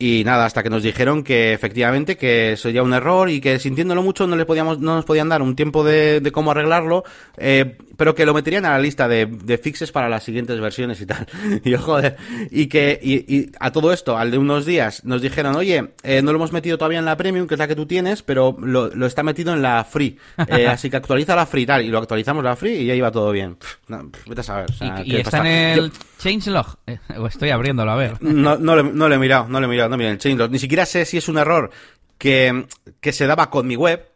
[0.02, 4.02] Y nada, hasta que nos dijeron que efectivamente que sería un error y que sintiéndolo
[4.02, 7.04] mucho no le podíamos, no nos podían dar un tiempo de, de cómo arreglarlo,
[7.36, 11.02] eh, pero que lo meterían a la lista de, de, fixes para las siguientes versiones
[11.02, 11.26] y tal.
[11.64, 12.16] Y joder,
[12.50, 16.22] y que y, y, a todo esto, al de unos días, nos dijeron, oye, eh,
[16.22, 18.56] no lo hemos metido todavía en la premium, que es la que tú tienes, pero
[18.58, 20.18] lo, lo está metido en la free.
[20.48, 21.84] Eh, así que actualiza la free y tal.
[21.84, 23.56] Y lo actualizamos la free y ya iba todo bien.
[23.88, 24.70] no, vete a saber.
[24.70, 26.76] O sea, ¿Y, y está en el changelog?
[26.86, 28.20] Eh, o estoy abriéndolo a ver.
[28.22, 30.50] No, no, le, no le he mirado, no le he mirado, no miren el.
[30.50, 31.70] Ni siquiera sé si es un error
[32.16, 32.66] que,
[33.00, 34.06] que se daba con mi web,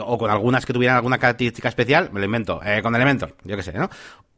[0.00, 3.56] o con algunas que tuvieran alguna característica especial, me lo invento, eh, con Elementor, yo
[3.56, 3.90] qué sé, ¿no?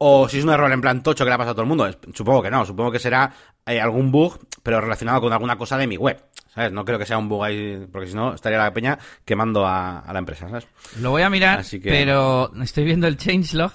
[0.03, 1.67] o si es un error en plan tocho que le ha pasado a todo el
[1.67, 1.87] mundo.
[2.11, 3.31] Supongo que no, supongo que será
[3.67, 6.19] eh, algún bug, pero relacionado con alguna cosa de mi web.
[6.53, 6.73] ¿Sabes?
[6.73, 10.03] No creo que sea un bug ahí, porque si no estaría la peña quemando a,
[10.11, 10.67] la empresa, ¿sabes?
[10.99, 13.71] Lo voy a mirar, pero estoy viendo el changelog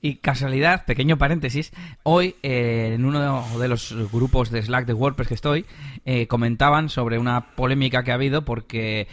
[0.00, 1.72] y casualidad, pequeño paréntesis,
[2.04, 5.66] hoy eh, en uno de los grupos de Slack de WordPress que estoy,
[6.04, 9.08] eh, comentaban sobre una polémica que ha habido porque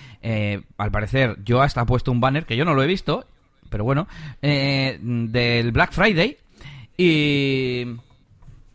[0.77, 3.25] al parecer yo hasta he puesto un banner que yo no lo he visto,
[3.71, 4.07] pero bueno,
[4.41, 6.37] del Black Friday
[6.97, 7.97] y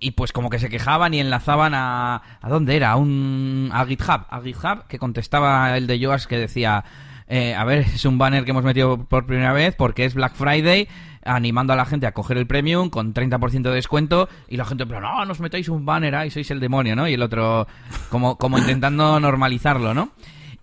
[0.03, 3.87] y pues como que se quejaban y enlazaban a a dónde era a un a
[3.87, 4.27] GitHub.
[4.29, 6.85] A GitHub que contestaba el de Joas que decía
[7.29, 10.35] eh, a ver es un banner que hemos metido por primera vez porque es Black
[10.35, 10.88] Friday
[11.25, 14.85] animando a la gente a coger el premium con 30% de descuento y la gente
[14.87, 17.69] pero no nos metáis un banner ahí sois el demonio no y el otro
[18.11, 20.11] como como intentando normalizarlo no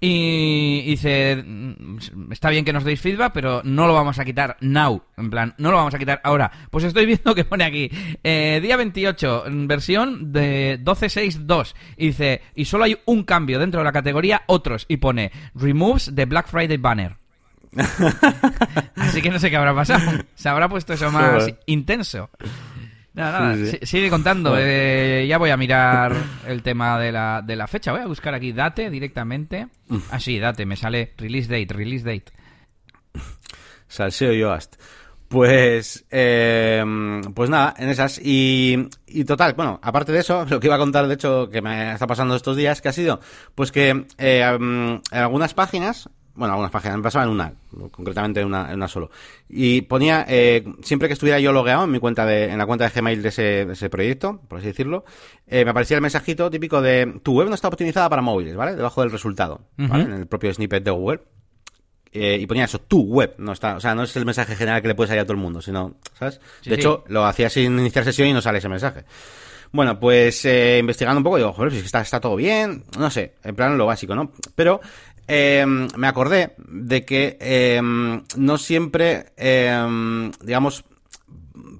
[0.02, 4.56] y dice, mm, está bien que nos deis feedback, pero no lo vamos a quitar
[4.62, 5.04] now.
[5.18, 6.52] En plan, no lo vamos a quitar ahora.
[6.70, 7.90] Pues estoy viendo que pone aquí,
[8.24, 11.76] eh, día 28, versión de 12.6.2.
[11.98, 14.86] Y dice, y solo hay un cambio dentro de la categoría otros.
[14.88, 17.18] Y pone, removes the Black Friday banner.
[18.96, 20.24] Así que no sé qué habrá pasado.
[20.36, 22.30] Se habrá puesto eso más intenso.
[23.20, 24.56] Nada, nada, sigue contando.
[24.58, 26.16] Eh, ya voy a mirar
[26.48, 27.92] el tema de la, de la fecha.
[27.92, 29.68] Voy a buscar aquí date directamente.
[30.10, 32.32] Ah, sí, date, me sale release date, release date.
[33.90, 34.78] Salseo Yoast.
[35.28, 36.84] Pues, eh,
[37.36, 38.20] pues nada, en esas.
[38.24, 41.62] Y, y total, bueno, aparte de eso, lo que iba a contar, de hecho, que
[41.62, 43.20] me está pasando estos días, que ha sido,
[43.54, 47.54] pues que eh, en algunas páginas bueno, algunas páginas, me pasaba en una,
[47.92, 49.12] concretamente en una, en una solo.
[49.50, 52.86] Y ponía, eh, siempre que estuviera yo logueado en mi cuenta de, en la cuenta
[52.86, 55.04] de Gmail de ese, de ese proyecto, por así decirlo,
[55.48, 58.76] eh, me aparecía el mensajito típico de tu web no está optimizada para móviles, ¿vale?
[58.76, 60.04] Debajo del resultado, ¿vale?
[60.06, 61.20] En el propio snippet de Google.
[62.12, 64.82] Eh, y ponía eso, tu web, no está, o sea, no es el mensaje general
[64.82, 66.42] que le puedes salir a todo el mundo, sino, ¿sabes?
[66.66, 69.06] de hecho, lo hacía sin iniciar sesión y no sale ese mensaje.
[69.72, 73.36] Bueno, pues eh, investigando un poco, digo, joder, si está, está todo bien, no sé,
[73.44, 74.32] en plan lo básico, ¿no?
[74.56, 74.82] Pero
[75.30, 80.84] eh, me acordé de que eh, no siempre, eh, digamos,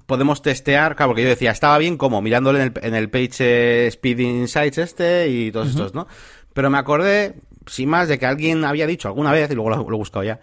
[0.06, 3.88] podemos testear, claro, porque yo decía, estaba bien como mirándole en el, en el Page
[3.88, 6.06] Speed Insights este y todos estos, ¿no?
[6.52, 7.34] Pero me acordé,
[7.66, 10.24] sin más, de que alguien había dicho alguna vez, y luego lo, lo he buscado
[10.24, 10.40] ya,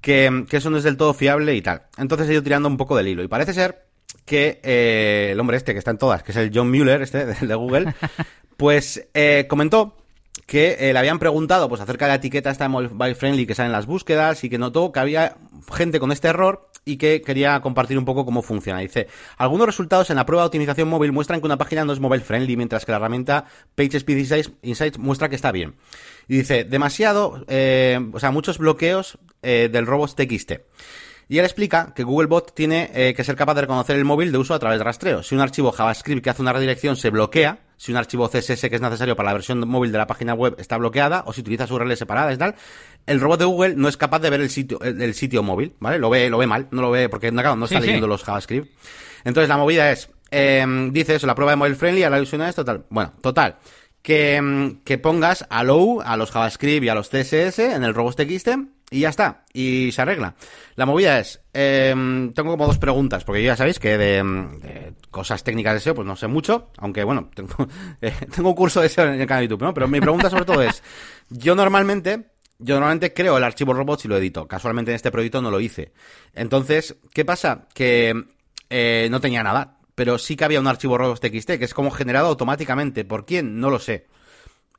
[0.00, 1.82] que, que, eso no es del todo fiable y tal.
[1.96, 3.22] Entonces he ido tirando un poco del hilo.
[3.22, 3.86] Y parece ser
[4.24, 7.24] que eh, el hombre este que está en todas, que es el John Mueller, este
[7.46, 7.94] de Google,
[8.56, 10.01] pues eh, comentó
[10.52, 13.68] que eh, le habían preguntado pues acerca de la etiqueta esta mobile friendly que sale
[13.68, 15.38] en las búsquedas y que notó que había
[15.74, 18.80] gente con este error y que quería compartir un poco cómo funciona.
[18.80, 19.06] Dice,
[19.38, 22.22] algunos resultados en la prueba de optimización móvil muestran que una página no es mobile
[22.22, 25.74] friendly, mientras que la herramienta PageSpeed Insights muestra que está bien.
[26.28, 30.52] Y dice, demasiado, eh, o sea, muchos bloqueos eh, del robots.txt.
[31.30, 34.52] Y él explica que Googlebot tiene que ser capaz de reconocer el móvil de uso
[34.52, 35.22] a través de rastreo.
[35.22, 38.76] Si un archivo JavaScript que hace una redirección se bloquea, si un archivo CSS que
[38.76, 41.68] es necesario para la versión móvil de la página web está bloqueada, o si utilizas
[41.68, 42.54] URLs separadas y tal,
[43.06, 45.98] el robot de Google no es capaz de ver el sitio, el, sitio móvil, ¿vale?
[45.98, 48.70] Lo ve, lo ve mal, no lo ve, porque no, no está leyendo los JavaScript.
[49.24, 52.42] Entonces la movida es, eh, dice eso, la prueba de mobile friendly, a la ilusión
[52.42, 52.84] de esto, tal.
[52.88, 53.56] Bueno, total.
[54.00, 58.48] Que, em, que pongas allow a los JavaScript y a los CSS en el robots.txt
[58.92, 60.34] y ya está, y se arregla.
[60.76, 61.94] La movida es, eh,
[62.34, 66.14] tengo como dos preguntas, porque ya sabéis que de, cosas técnicas de SEO, pues no
[66.14, 67.66] sé mucho, aunque bueno, tengo,
[68.02, 69.72] eh, tengo un curso de SEO en el canal de YouTube, ¿no?
[69.72, 70.82] Pero mi pregunta sobre todo es,
[71.30, 74.46] yo normalmente, yo normalmente creo el archivo robots y lo edito.
[74.46, 75.92] Casualmente en este proyecto no lo hice.
[76.34, 77.68] Entonces, ¿qué pasa?
[77.72, 78.26] Que
[78.68, 82.28] eh, no tenía nada, pero sí que había un archivo robots.txt que es como generado
[82.28, 83.06] automáticamente.
[83.06, 83.58] ¿Por quién?
[83.58, 84.06] No lo sé.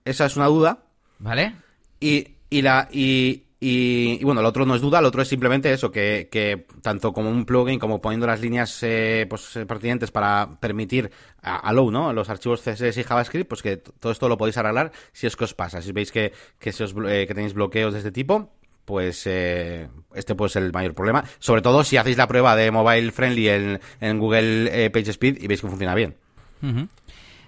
[0.05, 0.83] Esa es una duda.
[1.17, 1.55] ¿Vale?
[1.99, 5.71] Y, y la, y, y, bueno, el otro no es duda, el otro es simplemente
[5.71, 10.11] eso, que, que tanto como un plugin como poniendo las líneas eh, pues, eh, pertinentes
[10.11, 11.09] para permitir
[11.41, 12.11] a, low, ¿no?
[12.11, 15.45] Los archivos CSS y JavaScript, pues que todo esto lo podéis arreglar si es que
[15.45, 15.81] os pasa.
[15.81, 18.51] Si veis que, eh, que tenéis bloqueos de este tipo,
[18.83, 21.23] pues eh, este puede ser el mayor problema.
[21.39, 25.69] Sobre todo si hacéis la prueba de mobile friendly en, Google PageSpeed y veis que
[25.69, 26.17] funciona bien.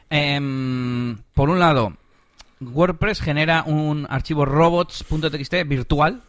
[0.09, 1.97] Em, por un lado,
[2.59, 6.23] WordPress genera un archivo robots.txt virtual,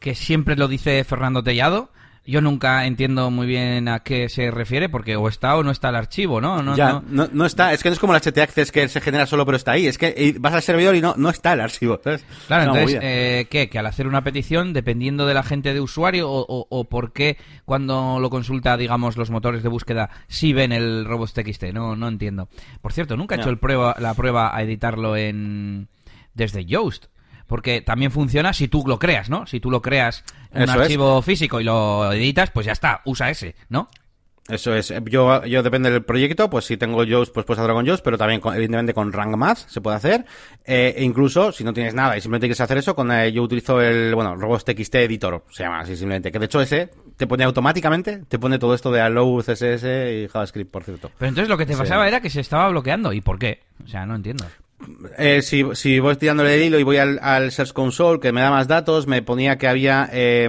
[0.00, 1.90] que siempre lo dice Fernando Tellado.
[2.28, 5.88] Yo nunca entiendo muy bien a qué se refiere, porque o está o no está
[5.88, 6.62] el archivo, ¿no?
[6.62, 7.72] No, ya, no, no, está.
[7.72, 9.86] Es que no es como el HT Access que se genera solo pero está ahí.
[9.86, 11.98] Es que vas al servidor y no, no está el archivo.
[12.46, 13.70] Claro, entonces, eh, ¿qué?
[13.70, 17.38] Que al hacer una petición, dependiendo de la gente de usuario o, o, por qué
[17.64, 21.72] cuando lo consulta, digamos, los motores de búsqueda, sí ven el robots.txt.
[21.72, 22.50] No, no entiendo.
[22.82, 25.88] Por cierto, nunca he hecho el prueba, la prueba a editarlo en
[26.34, 27.06] desde Yoast.
[27.48, 29.46] Porque también funciona si tú lo creas, ¿no?
[29.46, 33.30] Si tú lo creas en un archivo físico y lo editas, pues ya está, usa
[33.30, 33.88] ese, ¿no?
[34.48, 34.92] Eso es.
[35.04, 38.16] Yo, yo depende del proyecto, pues si tengo Yoast, pues puedes hacerlo con Yoast, pero
[38.16, 40.24] también con, evidentemente con Rank Math se puede hacer.
[40.64, 43.42] Eh, e incluso, si no tienes nada y simplemente quieres hacer eso, con eh, yo
[43.42, 47.44] utilizo el, bueno, RobustXT Editor, se llama así simplemente, que de hecho ese te pone
[47.44, 51.10] automáticamente, te pone todo esto de Allow, CSS y JavaScript, por cierto.
[51.18, 53.12] Pero entonces lo que te pasaba era que se estaba bloqueando.
[53.12, 53.64] ¿Y por qué?
[53.84, 54.46] O sea, no entiendo.
[55.16, 58.40] Eh, si, si voy tirándole el hilo y voy al, al, Search Console, que me
[58.40, 60.48] da más datos, me ponía que había eh,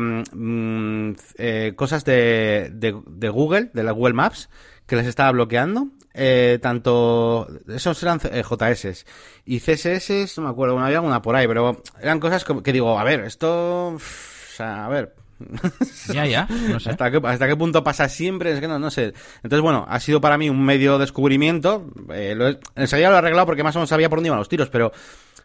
[1.37, 4.49] eh, cosas de, de, de, Google, de la Google Maps,
[4.85, 5.87] que les estaba bloqueando.
[6.13, 9.05] Eh, tanto, esos eran eh, JS
[9.45, 12.73] y CSS, no me acuerdo, bueno, había alguna por ahí, pero eran cosas que, que
[12.73, 15.13] digo, a ver, esto, o sea, a ver,
[16.13, 16.89] ya, ya, no sé.
[16.89, 18.51] ¿Hasta qué, ¿Hasta qué punto pasa siempre?
[18.51, 19.13] Es que no, no sé.
[19.37, 21.89] Entonces, bueno, ha sido para mí un medio descubrimiento.
[22.13, 24.49] Eh, lo enseguida lo he arreglado porque más o menos sabía por dónde iban los
[24.49, 24.91] tiros, pero,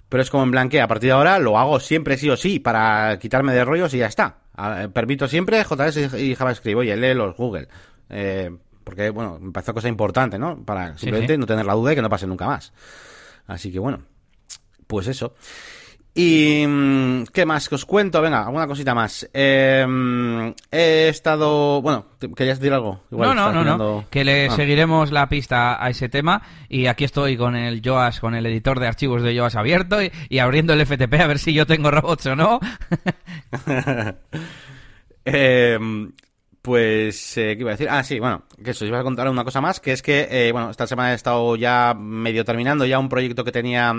[0.09, 0.80] pero es como en blanque.
[0.80, 3.98] A partir de ahora lo hago siempre sí o sí para quitarme de rollos y
[3.98, 4.38] ya está.
[4.54, 6.78] A, permito siempre JS y JavaScript.
[6.78, 7.68] Oye, lee los Google.
[8.11, 8.50] Eh,
[8.83, 10.62] porque, bueno, me parece cosa importante, ¿no?
[10.64, 11.40] Para simplemente sí, sí.
[11.40, 12.72] no tener la duda de que no pase nunca más.
[13.46, 14.02] Así que, bueno,
[14.87, 15.35] pues eso.
[16.16, 19.29] Y mm, qué más que os cuento, venga, alguna cosita más.
[19.35, 23.03] Eh, he estado, bueno, querías decir algo.
[23.11, 23.85] Igual no, no, no, mirando...
[23.85, 24.50] no, que le ah.
[24.50, 28.79] seguiremos la pista a ese tema y aquí estoy con el Joas, con el editor
[28.79, 31.90] de archivos de Joas abierto y, y abriendo el FTP a ver si yo tengo
[31.90, 32.61] robots o no.
[35.24, 35.79] eh,
[36.64, 37.88] pues, eh, ¿qué iba a decir?
[37.90, 40.29] Ah, sí, bueno, que eso, os iba a contar una cosa más, que es que,
[40.31, 43.94] eh, bueno, esta semana he estado ya medio terminando ya un proyecto que tenía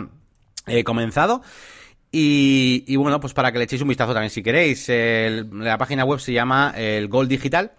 [0.65, 1.43] eh, comenzado.
[2.17, 4.87] Y, bueno, pues para que le echéis un vistazo también si queréis.
[4.89, 7.73] La página web se llama el Gol Digital.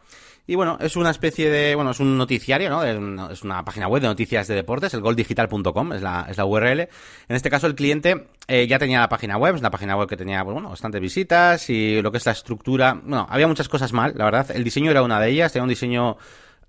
[0.46, 2.84] Y bueno, es una especie de, bueno, es un noticiario, ¿no?
[2.84, 6.36] Es una, es una página web de noticias de deportes, el goldigital.com es la, es
[6.36, 6.80] la URL.
[6.80, 10.08] En este caso el cliente eh, ya tenía la página web, es una página web
[10.08, 13.68] que tenía, pues, bueno, bastantes visitas y lo que es la estructura, bueno, había muchas
[13.68, 14.50] cosas mal, la verdad.
[14.54, 16.16] El diseño era una de ellas, tenía un diseño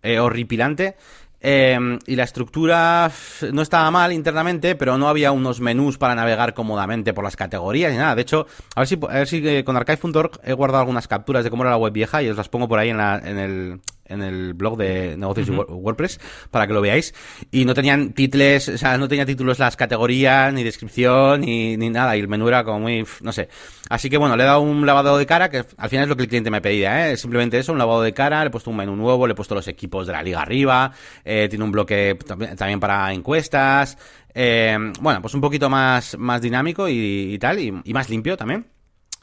[0.01, 0.95] eh, horripilante.
[1.39, 3.11] Eh, y la estructura
[3.51, 7.91] no estaba mal internamente, pero no había unos menús para navegar cómodamente por las categorías
[7.91, 8.15] ni nada.
[8.15, 11.43] De hecho, a ver si, a ver si eh, con archive.org he guardado algunas capturas
[11.43, 13.37] de cómo era la web vieja y os las pongo por ahí en, la, en
[13.37, 15.65] el en el blog de negocios uh -huh.
[15.69, 16.19] WordPress
[16.51, 17.13] para que lo veáis
[17.51, 21.89] y no tenían títulos, o sea, no tenía títulos las categorías ni descripción ni, ni
[21.89, 23.49] nada y el menú era como muy, no sé.
[23.89, 26.15] Así que bueno, le he dado un lavado de cara que al final es lo
[26.15, 27.17] que el cliente me pedía, ¿eh?
[27.17, 29.55] simplemente eso, un lavado de cara, le he puesto un menú nuevo, le he puesto
[29.55, 30.91] los equipos de la liga arriba,
[31.23, 32.17] eh, tiene un bloque
[32.57, 33.97] también para encuestas,
[34.33, 38.37] eh, bueno, pues un poquito más, más dinámico y, y tal y, y más limpio
[38.37, 38.76] también.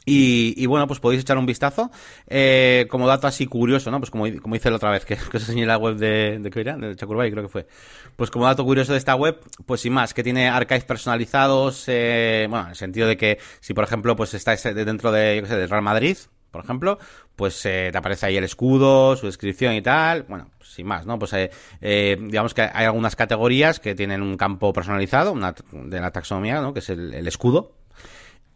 [0.05, 1.89] Y, y, bueno, pues podéis echar un vistazo.
[2.27, 3.99] Eh, como dato así curioso, ¿no?
[3.99, 6.49] Pues como, como hice la otra vez, que, que os enseñé la web de, de,
[6.49, 7.67] de, de Chacurbay, creo que fue.
[8.15, 12.45] Pues como dato curioso de esta web, pues sin más, que tiene archives personalizados, eh,
[12.49, 15.81] bueno, en el sentido de que si por ejemplo, pues estáis dentro de, yo Real
[15.81, 16.17] Madrid,
[16.51, 16.99] por ejemplo,
[17.35, 20.23] pues eh, te aparece ahí el escudo, su descripción y tal.
[20.23, 21.19] Bueno, pues, sin más, ¿no?
[21.19, 25.99] Pues eh, eh, digamos que hay algunas categorías que tienen un campo personalizado, una de
[25.99, 26.73] la taxonomía, ¿no?
[26.73, 27.73] Que es el escudo,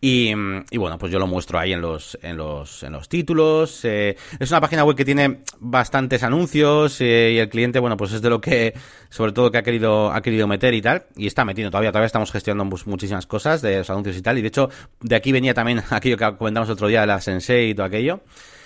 [0.02, 0.32] y,
[0.72, 3.84] y, bueno, pues yo lo muestro ahí en los, en los, en los títulos.
[3.84, 8.14] Eh, es una página web que tiene bastantes anuncios eh, y el cliente, bueno, pues
[8.14, 8.74] es de lo que,
[9.10, 11.04] sobre todo, que ha querido, ha querido meter y tal.
[11.18, 14.38] Y está metiendo todavía, todavía estamos gestionando muchísimas cosas de los anuncios y tal.
[14.38, 14.70] Y de hecho,
[15.02, 18.22] de aquí venía también aquello que comentamos otro día de la Sensei y todo aquello.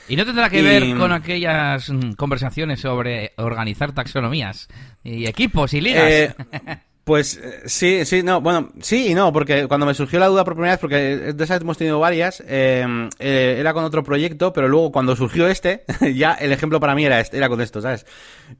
[0.07, 0.63] ¿Y no tendrá que y...
[0.63, 4.67] ver con aquellas conversaciones sobre organizar taxonomías
[5.03, 6.11] y equipos y ligas?
[6.11, 6.35] Eh...
[7.03, 10.53] Pues sí, sí, no, bueno, sí y no, porque cuando me surgió la duda por
[10.53, 10.97] primera vez, porque
[11.33, 15.49] de esas hemos tenido varias, eh, eh, era con otro proyecto, pero luego cuando surgió
[15.49, 15.83] este,
[16.15, 18.05] ya el ejemplo para mí era este, era con esto, ¿sabes?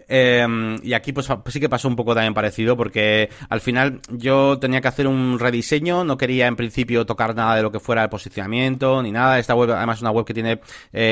[0.09, 0.45] Eh,
[0.83, 4.81] y aquí pues sí que pasó un poco también parecido, porque al final yo tenía
[4.81, 8.09] que hacer un rediseño, no quería en principio tocar nada de lo que fuera el
[8.09, 10.59] posicionamiento, ni nada, esta web además es una web que tiene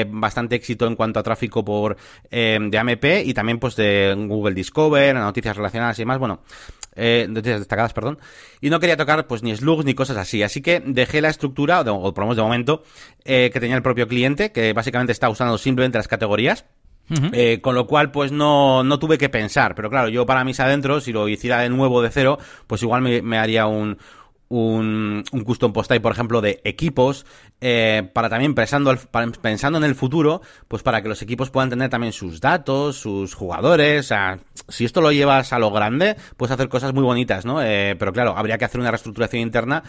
[0.10, 1.96] bastante éxito en cuanto a tráfico por
[2.30, 6.42] de AMP y también pues de Google Discover, noticias relacionadas y demás, bueno,
[6.96, 8.20] eh, noticias destacadas, perdón,
[8.60, 11.82] y no quería tocar pues ni slugs ni cosas así, así que dejé la estructura,
[11.82, 12.84] o, o por lo menos de momento,
[13.26, 16.66] eh, que tenía el propio cliente, que básicamente está usando simplemente las categorías,
[17.10, 17.30] Uh -huh.
[17.34, 19.76] eh, con lo cual, pues no, no tuve que pensar.
[19.76, 23.02] Pero claro, yo para mis adentros, si lo hiciera de nuevo de cero, pues igual
[23.02, 23.98] me, me haría un,
[24.52, 27.26] un, un custom post type, por ejemplo, de equipos,
[27.62, 28.94] eh, para también pensando,
[29.42, 33.34] pensando en el futuro, pues para que los equipos puedan tener también sus datos, sus
[33.34, 37.46] jugadores, o sea, si esto lo llevas a lo grande, puedes hacer cosas muy bonitas,
[37.46, 37.62] ¿no?
[37.64, 39.84] Eh, pero claro, habría que hacer una reestructuración interna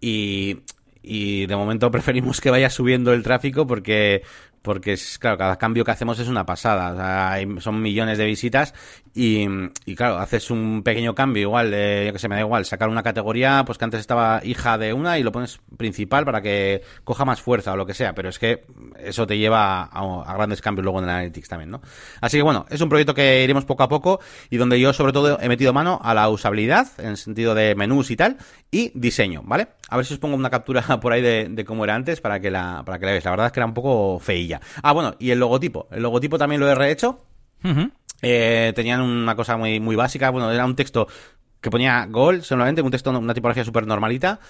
[0.00, 0.58] y,
[1.02, 4.22] y de momento preferimos que vaya subiendo el tráfico porque
[4.62, 6.92] porque es, claro, cada cambio que hacemos es una pasada.
[6.92, 8.72] O sea, hay- son millones de visitas
[9.14, 9.46] y,
[9.86, 12.88] y, claro, haces un pequeño cambio, igual, eh, yo que sé, me da igual, sacar
[12.88, 16.82] una categoría, pues que antes estaba hija de una y lo pones principal para que
[17.04, 18.64] coja más fuerza o lo que sea, pero es que
[18.98, 21.80] eso te lleva a, a grandes cambios luego en el Analytics también, ¿no?
[22.20, 25.12] Así que bueno, es un proyecto que iremos poco a poco y donde yo sobre
[25.12, 28.38] todo he metido mano a la usabilidad, en el sentido de menús y tal,
[28.70, 29.68] y diseño, ¿vale?
[29.88, 32.40] A ver si os pongo una captura por ahí de, de cómo era antes para
[32.40, 33.24] que la, para que la veáis.
[33.24, 34.60] La verdad es que era un poco feilla.
[34.82, 35.86] Ah, bueno, y el logotipo.
[35.92, 37.20] El logotipo también lo he rehecho.
[37.62, 37.90] Ujú.
[38.24, 40.30] Eh, tenían una cosa muy, muy básica.
[40.30, 41.06] Bueno, era un texto
[41.60, 44.40] que ponía gol, solamente, un texto, una tipografía súper normalita.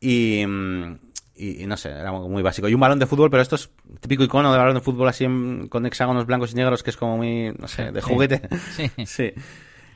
[0.00, 0.98] Y, mm,
[1.36, 2.68] y, y no sé, era muy básico.
[2.68, 3.70] Y un balón de fútbol, pero esto es
[4.00, 6.96] típico icono de balón de fútbol así en- con hexágonos blancos y negros, que es
[6.96, 8.08] como muy, no sé, de Sí.
[8.08, 8.42] juguete.
[8.74, 8.90] Sí.
[9.06, 9.32] Sí.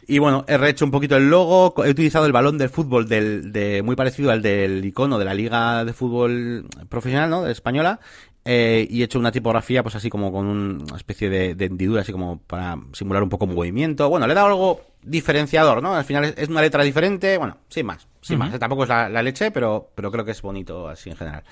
[0.07, 3.53] Y bueno, he rehecho un poquito el logo, he utilizado el balón del fútbol del,
[3.53, 7.43] de, muy parecido al del icono de la Liga de Fútbol Profesional, ¿no?
[7.45, 8.01] De española.
[8.45, 11.65] Eh, y he hecho una tipografía, pues así como con un- una especie de, de
[11.67, 14.09] hendidura, así como para simular un poco movimiento.
[14.09, 15.95] Bueno, le he dado algo diferenciador, ¿no?
[15.95, 18.59] Al final es, es una letra diferente, bueno, sin más, sin más.
[18.59, 21.43] Tampoco es la, la leche, pero, pero creo que es bonito así en general.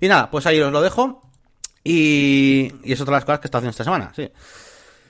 [0.00, 1.22] Y nada, pues ahí os lo dejo.
[1.84, 4.28] Y, y es otra de las cosas que he estado haciendo esta semana, sí.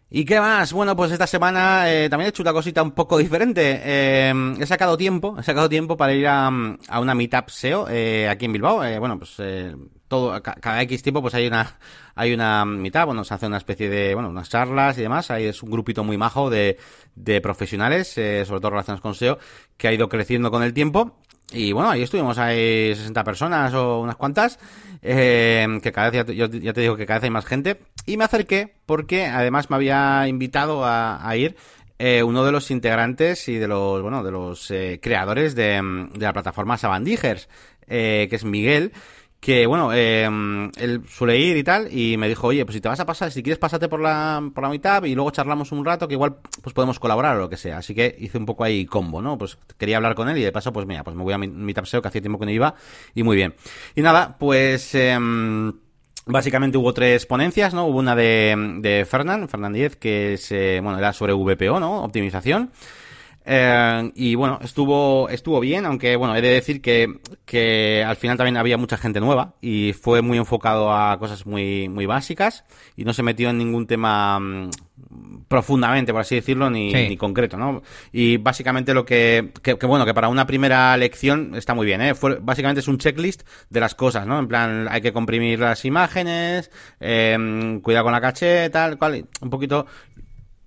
[0.09, 0.73] ¿Y qué más?
[0.73, 3.81] Bueno, pues esta semana eh, también he hecho una cosita un poco diferente.
[3.83, 8.29] Eh, he sacado tiempo, he sacado tiempo para ir a, a una meetup SEO eh,
[8.29, 8.85] aquí en Bilbao.
[8.85, 9.75] Eh, bueno, pues eh,
[10.09, 11.79] todo, ca- cada X tiempo pues hay una,
[12.15, 15.31] hay una meetup, bueno, se hace una especie de, bueno, unas charlas y demás.
[15.31, 16.79] Ahí es un grupito muy majo de,
[17.15, 19.39] de profesionales, eh, sobre todo relacionados con SEO,
[19.77, 21.17] que ha ido creciendo con el tiempo.
[21.53, 24.59] Y bueno, ahí estuvimos, hay 60 personas o unas cuantas,
[25.03, 27.45] eh, que cada vez, ya te, yo ya te digo que cada vez hay más
[27.47, 27.81] gente.
[28.05, 31.57] Y me acerqué porque además me había invitado a, a ir
[31.99, 35.81] eh, uno de los integrantes y de los, bueno, de los eh, creadores de,
[36.15, 37.49] de la plataforma Sabandijers,
[37.87, 38.93] eh, que es Miguel,
[39.41, 42.89] que bueno, eh, él suele ir y tal, y me dijo, oye, pues si te
[42.89, 45.85] vas a pasar, si quieres pásate por la, por la mitad y luego charlamos un
[45.85, 47.79] rato, que igual pues podemos colaborar o lo que sea.
[47.79, 49.39] Así que hice un poco ahí combo, ¿no?
[49.39, 51.49] Pues quería hablar con él y de paso, pues mira, pues me voy a mi
[51.49, 52.75] Meetup SEO, que hacía tiempo que no iba,
[53.15, 53.55] y muy bien.
[53.95, 54.95] Y nada, pues...
[54.95, 55.73] em,
[56.29, 57.87] Básicamente hubo tres ponencias, ¿no?
[57.87, 62.03] Hubo una de, de Fernán, Fernández, que es, eh, bueno, era sobre VPO, ¿no?
[62.03, 62.73] Optimización.
[63.49, 68.37] Eh, y bueno, estuvo, estuvo bien, aunque bueno, he de decir que, que al final
[68.37, 72.65] también había mucha gente nueva y fue muy enfocado a cosas muy, muy básicas
[72.97, 74.71] y no se metió en ningún tema mm,
[75.47, 77.09] profundamente, por así decirlo, ni, Sí.
[77.09, 77.83] ni concreto, ¿no?
[78.13, 82.01] Y básicamente lo que, que, que, bueno, que para una primera lección está muy bien,
[82.03, 82.15] ¿eh?
[82.17, 84.41] Fue, básicamente es un checklist de las cosas, ¿no?
[84.41, 89.51] En plan, hay que comprimir las imágenes, eh, cuidado con la caché, tal, cual, un
[89.51, 89.87] poquito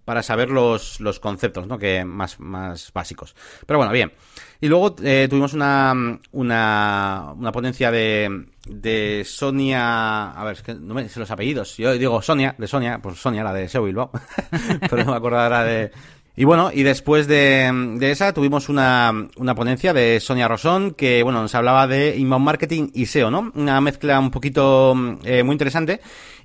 [0.10, 1.78] para saber los, los conceptos, ¿no?
[1.78, 3.36] Que más, más básicos.
[3.68, 4.12] Pero bueno, bien.
[4.60, 5.93] Y luego eh, tuvimos una,
[6.32, 11.78] una, una ponencia de, de Sonia, a ver, es que no me sé los apellidos.
[11.78, 14.10] Yo digo Sonia, de Sonia, pues Sonia, la de SEO Bilbao.
[14.89, 15.91] Pero no me acuerdo de...
[16.36, 21.22] Y bueno, y después de, de esa tuvimos una, una ponencia de Sonia Rosón que,
[21.22, 23.51] bueno, nos hablaba de inbound marketing y SEO, ¿no?
[23.53, 25.99] Una mezcla un poquito eh, muy interesante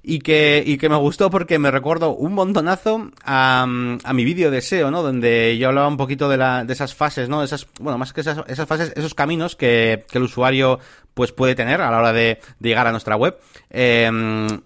[0.06, 4.60] y que, y que me gustó porque me recuerdo un montonazo a, mi vídeo de
[4.60, 5.02] SEO, ¿no?
[5.02, 7.42] Donde yo hablaba un poquito de, la, de esas fases, ¿no?
[7.42, 10.78] Esas, bueno, más que esas, esas fases, esos caminos que, que el usuario
[11.14, 13.38] pues puede tener a la hora de, de llegar a nuestra web.
[13.70, 14.10] Eh,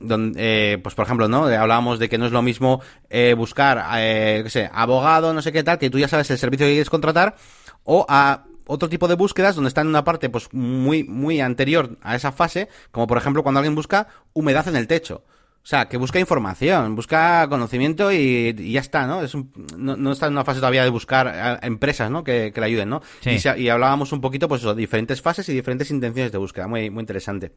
[0.00, 1.44] donde, eh, pues por ejemplo, ¿no?
[1.44, 5.52] Hablábamos de que no es lo mismo eh, buscar, eh, qué sé, abogado, no sé
[5.52, 7.36] qué tal, que tú ya sabes el servicio que quieres contratar,
[7.84, 11.98] o a otro tipo de búsquedas donde está en una parte pues muy muy anterior
[12.02, 15.24] a esa fase, como por ejemplo cuando alguien busca humedad en el techo.
[15.60, 19.20] O sea, que busca información, busca conocimiento y, y ya está, ¿no?
[19.22, 22.24] Es un- no, no está en una fase todavía de buscar a empresas, ¿no?
[22.24, 23.02] Que, que le ayuden, ¿no?
[23.20, 23.30] Sí.
[23.30, 26.68] Y, se- y hablábamos un poquito, pues eso, diferentes fases y diferentes intenciones de búsqueda.
[26.68, 27.52] Muy, muy interesante.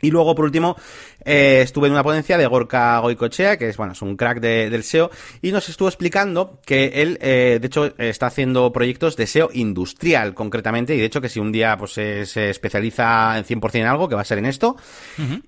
[0.00, 0.76] Y luego, por último,
[1.24, 4.70] eh, estuve en una ponencia de Gorka Goicochea, que es, bueno, es un crack de-
[4.70, 5.10] del SEO,
[5.42, 10.34] y nos estuvo explicando que él, eh, de hecho, está haciendo proyectos de SEO industrial,
[10.34, 13.86] concretamente, y de hecho que si un día, pues, se, se especializa en 100% en
[13.86, 14.76] algo, que va a ser en esto,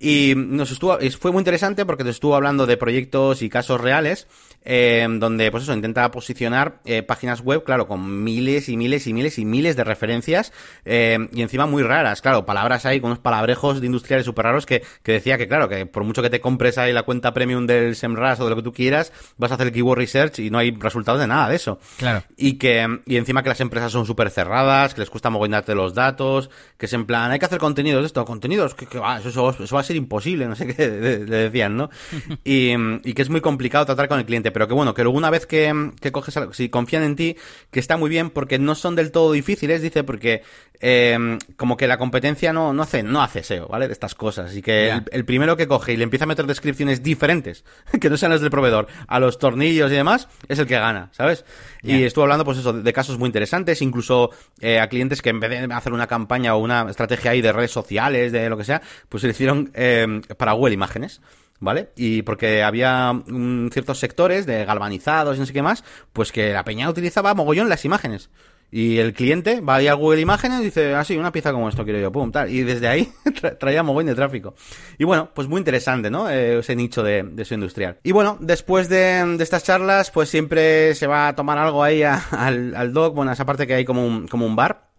[0.01, 3.81] y nos estuvo, es- fue muy interesante porque nos estuvo hablando de proyectos y casos
[3.81, 4.27] reales,
[4.65, 9.39] eh, donde, pues eso, intenta posicionar páginas web, claro, con miles y miles y miles
[9.39, 10.53] y miles de referencias,
[10.85, 14.83] y encima muy raras, claro, palabras ahí con unos palabrejos de industriales súper raros que,
[15.03, 17.95] que decía que, claro, que por mucho que te compres ahí la cuenta premium del
[17.95, 20.59] SEMrush o de lo que tú quieras, vas a hacer el keyword research y no
[20.59, 21.79] hay resultados de nada de eso.
[21.99, 22.23] Claro.
[22.37, 25.95] Y que, y encima que las empresas son súper cerradas, que les cuesta mogollarte los
[25.95, 29.51] datos, que es en plan, hay que hacer contenidos de esto, contenidos, que, eso, eso,
[29.65, 31.91] eso va a ser imposible, no sé qué le, le decían, ¿no?
[32.45, 32.73] Y,
[33.05, 35.31] y que es muy complicado tratar con el cliente, pero que bueno, que luego una
[35.31, 37.37] vez que, que coges, algo- si confían en ti,
[37.71, 40.43] que está muy bien porque no son del todo difíciles, dice, porque
[40.81, 43.87] eh, como que la competencia no, no hace, no hace SEO, ¿vale?
[43.87, 44.55] De estas cosas.
[44.57, 47.65] Y que el, el, primero que coge y le empieza a meter descripciones diferentes,
[48.01, 51.11] que no sean las del proveedor, a los tornillos y demás, es el que gana,
[51.13, 51.45] ¿sabes?
[51.83, 55.41] Y estuve hablando, pues eso, de casos muy interesantes, incluso eh, a clientes que en
[55.41, 58.65] vez de hacer una campaña o una estrategia ahí de redes sociales, de lo que
[58.65, 61.21] sea, pues se le hicieron eh, para Google Imágenes.
[61.61, 61.91] ¿vale?
[61.95, 66.53] Y porque había um, ciertos sectores de galvanizados y no sé qué más, pues que
[66.53, 68.31] la peña utilizaba mogollón las imágenes.
[68.71, 71.69] Y el cliente va ahí a Google Imágenes y dice, ah, sí, una pieza como
[71.69, 72.51] esto quiero yo, pum, tal.
[72.51, 73.09] Y desde ahí
[73.41, 74.55] tra traía mogollón de tráfico.
[74.99, 76.31] Y bueno, pues muy interesante, ¿no?
[76.31, 77.99] Eh, ese nicho de, de su industrial.
[78.03, 82.03] Y bueno, después de, de, estas charlas, pues siempre se va a tomar algo ahí
[82.03, 84.90] a, al, al doc, bueno, esa parte que hay como un, como un bar.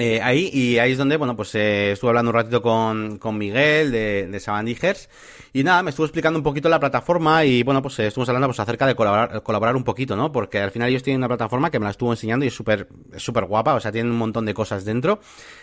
[0.00, 3.36] Eh, ahí, y ahí es donde, bueno, pues eh, estuve hablando un ratito con, con
[3.36, 5.08] Miguel de, de Sabandijers
[5.52, 8.46] y nada, me estuvo explicando un poquito la plataforma y bueno, pues eh, estuvimos hablando
[8.46, 10.30] pues acerca de colaborar, colaborar un poquito, ¿no?
[10.30, 12.88] Porque al final ellos tienen una plataforma que me la estuvo enseñando y es súper
[13.16, 15.20] súper guapa, o sea, tienen un montón de cosas dentro.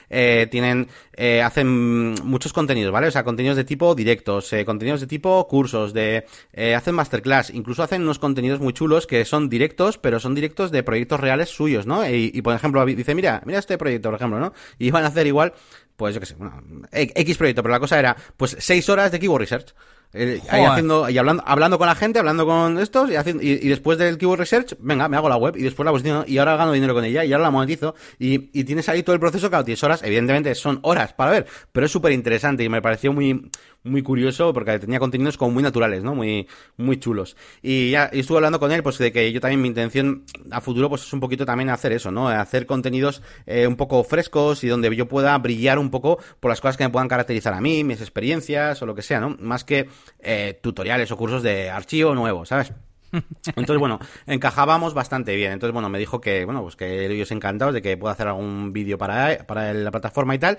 [0.09, 3.07] Eh, tienen, eh, hacen muchos contenidos, ¿vale?
[3.07, 7.49] O sea, contenidos de tipo directos, eh, contenidos de tipo cursos, de, eh, hacen masterclass,
[7.49, 11.49] incluso hacen unos contenidos muy chulos que son directos, pero son directos de proyectos reales
[11.49, 12.07] suyos, ¿no?
[12.09, 14.53] Y, por ejemplo, dice, mira, mira este proyecto, por ejemplo, ¿no?
[14.79, 15.53] Y van a hacer igual,
[15.95, 19.19] pues yo qué sé, bueno, X proyecto, pero la cosa era, pues seis horas de
[19.19, 19.73] keyword research.
[20.13, 23.51] Eh, ahí haciendo, y hablando, hablando con la gente, hablando con estos, y, haciendo, y,
[23.51, 26.37] y, después del keyword research, venga, me hago la web, y después la posiciono, y
[26.37, 29.19] ahora gano dinero con ella, y ahora la monetizo, y, y tienes ahí todo el
[29.19, 32.81] proceso, claro, tienes horas, evidentemente son horas para ver, pero es súper interesante, y me
[32.81, 33.49] pareció muy,
[33.87, 36.13] muy curioso, porque tenía contenidos como muy naturales, ¿no?
[36.13, 37.35] Muy, muy chulos.
[37.61, 40.61] Y ya, y estuve hablando con él, pues de que yo también mi intención a
[40.61, 42.29] futuro, pues es un poquito también hacer eso, ¿no?
[42.29, 46.61] Hacer contenidos eh, un poco frescos y donde yo pueda brillar un poco por las
[46.61, 49.35] cosas que me puedan caracterizar a mí, mis experiencias o lo que sea, ¿no?
[49.39, 49.89] Más que
[50.19, 52.73] eh, tutoriales o cursos de archivo nuevo, ¿sabes?
[53.11, 55.53] Entonces, bueno, encajábamos bastante bien.
[55.53, 58.73] Entonces, bueno, me dijo que, bueno, pues que ellos encantados de que pueda hacer algún
[58.73, 60.57] vídeo para, para la plataforma y tal.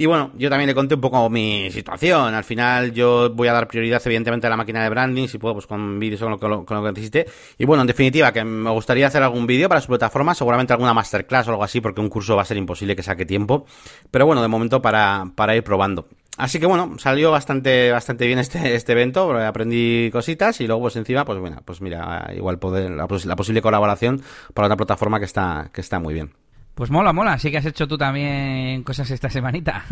[0.00, 2.32] Y bueno, yo también le conté un poco mi situación.
[2.32, 5.52] Al final yo voy a dar prioridad evidentemente a la máquina de branding, si puedo,
[5.52, 7.26] pues con vídeos con lo, con, lo, con lo que necesite.
[7.58, 10.94] Y bueno, en definitiva, que me gustaría hacer algún vídeo para su plataforma, seguramente alguna
[10.94, 13.66] masterclass o algo así, porque un curso va a ser imposible que saque tiempo.
[14.10, 16.08] Pero bueno, de momento para, para ir probando.
[16.40, 20.96] Así que bueno, salió bastante, bastante bien este, este evento, aprendí cositas y luego pues
[20.96, 24.22] encima, pues bueno, pues mira, igual poder, la, la posible colaboración
[24.54, 26.32] para otra plataforma que está, que está muy bien.
[26.74, 27.38] Pues mola, mola.
[27.38, 29.84] Sí que has hecho tú también cosas esta semanita.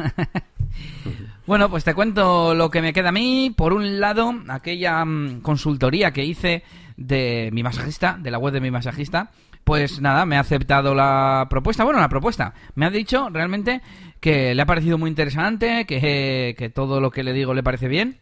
[1.47, 3.53] bueno, pues te cuento lo que me queda a mí.
[3.55, 6.63] Por un lado, aquella um, consultoría que hice
[6.97, 9.31] de mi masajista, de la web de mi masajista,
[9.65, 11.85] pues nada, me ha aceptado la propuesta.
[11.85, 12.55] Bueno, la propuesta.
[12.75, 13.83] Me ha dicho realmente
[14.21, 17.89] que le ha parecido muy interesante, que, que todo lo que le digo le parece
[17.89, 18.21] bien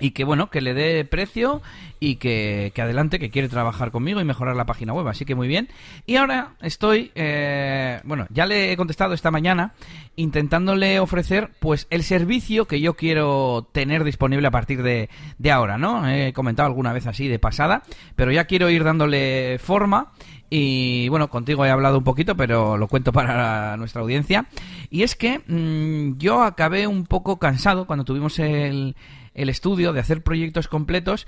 [0.00, 1.62] y que bueno, que le dé precio
[2.00, 5.34] y que, que, adelante, que quiere trabajar conmigo y mejorar la página web, así que
[5.34, 5.68] muy bien.
[6.06, 9.74] Y ahora estoy, eh, bueno, ya le he contestado esta mañana
[10.16, 15.78] intentándole ofrecer pues el servicio que yo quiero tener disponible a partir de, de ahora,
[15.78, 16.08] ¿no?
[16.08, 17.82] He comentado alguna vez así de pasada,
[18.16, 20.12] pero ya quiero ir dándole forma
[20.50, 24.46] y bueno, contigo he hablado un poquito, pero lo cuento para nuestra audiencia.
[24.90, 28.94] Y es que mmm, yo acabé un poco cansado cuando tuvimos el
[29.34, 31.26] el estudio de hacer proyectos completos,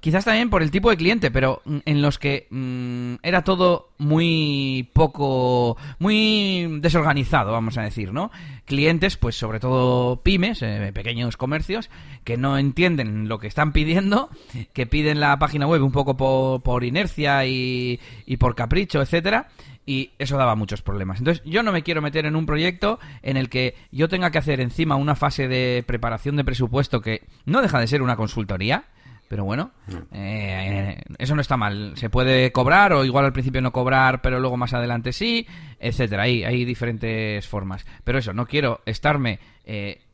[0.00, 4.88] quizás también por el tipo de cliente, pero en los que mmm, era todo muy
[4.92, 8.30] poco, muy desorganizado, vamos a decir, ¿no?
[8.64, 11.90] Clientes, pues sobre todo pymes, eh, pequeños comercios,
[12.24, 14.30] que no entienden lo que están pidiendo,
[14.72, 19.48] que piden la página web un poco por, por inercia y, y por capricho, etcétera,
[19.88, 21.18] y eso daba muchos problemas.
[21.18, 24.36] Entonces, yo no me quiero meter en un proyecto en el que yo tenga que
[24.36, 28.84] hacer encima una fase de preparación de presupuesto que no deja de ser una consultoría,
[29.28, 29.70] pero bueno,
[30.12, 31.92] eh, eso no está mal.
[31.96, 35.46] Se puede cobrar o igual al principio no cobrar, pero luego más adelante sí,
[35.80, 36.24] etcétera.
[36.24, 37.86] Hay, hay diferentes formas.
[38.04, 39.38] Pero eso, no quiero estarme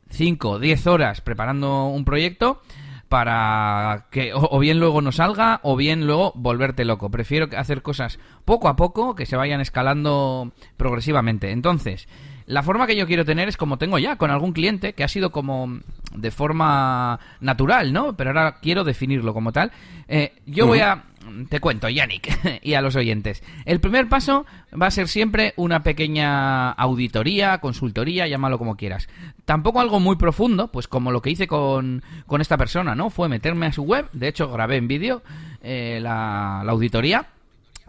[0.09, 2.61] 5 o 10 horas preparando un proyecto
[3.09, 7.09] para que o, o, bien luego no salga o bien luego volverte loco.
[7.09, 11.51] Prefiero hacer cosas poco a poco que se vayan escalando progresivamente.
[11.51, 12.07] Entonces,
[12.47, 15.07] la forma que yo quiero tener es como tengo ya con algún cliente que ha
[15.07, 15.79] sido como
[16.13, 18.15] de forma natural, ¿no?
[18.15, 19.71] Pero ahora quiero definirlo como tal.
[20.07, 20.69] Eh, yo uh -huh.
[20.69, 21.03] voy a
[21.49, 23.43] te cuento, Yannick, y a los oyentes.
[23.65, 24.45] El primer paso
[24.79, 29.07] va a ser siempre una pequeña auditoría, consultoría, llámalo como quieras.
[29.45, 33.09] Tampoco algo muy profundo, pues como lo que hice con, con esta persona, ¿no?
[33.09, 35.23] Fue meterme a su web, de hecho grabé en vídeo
[35.61, 37.27] eh, la, la auditoría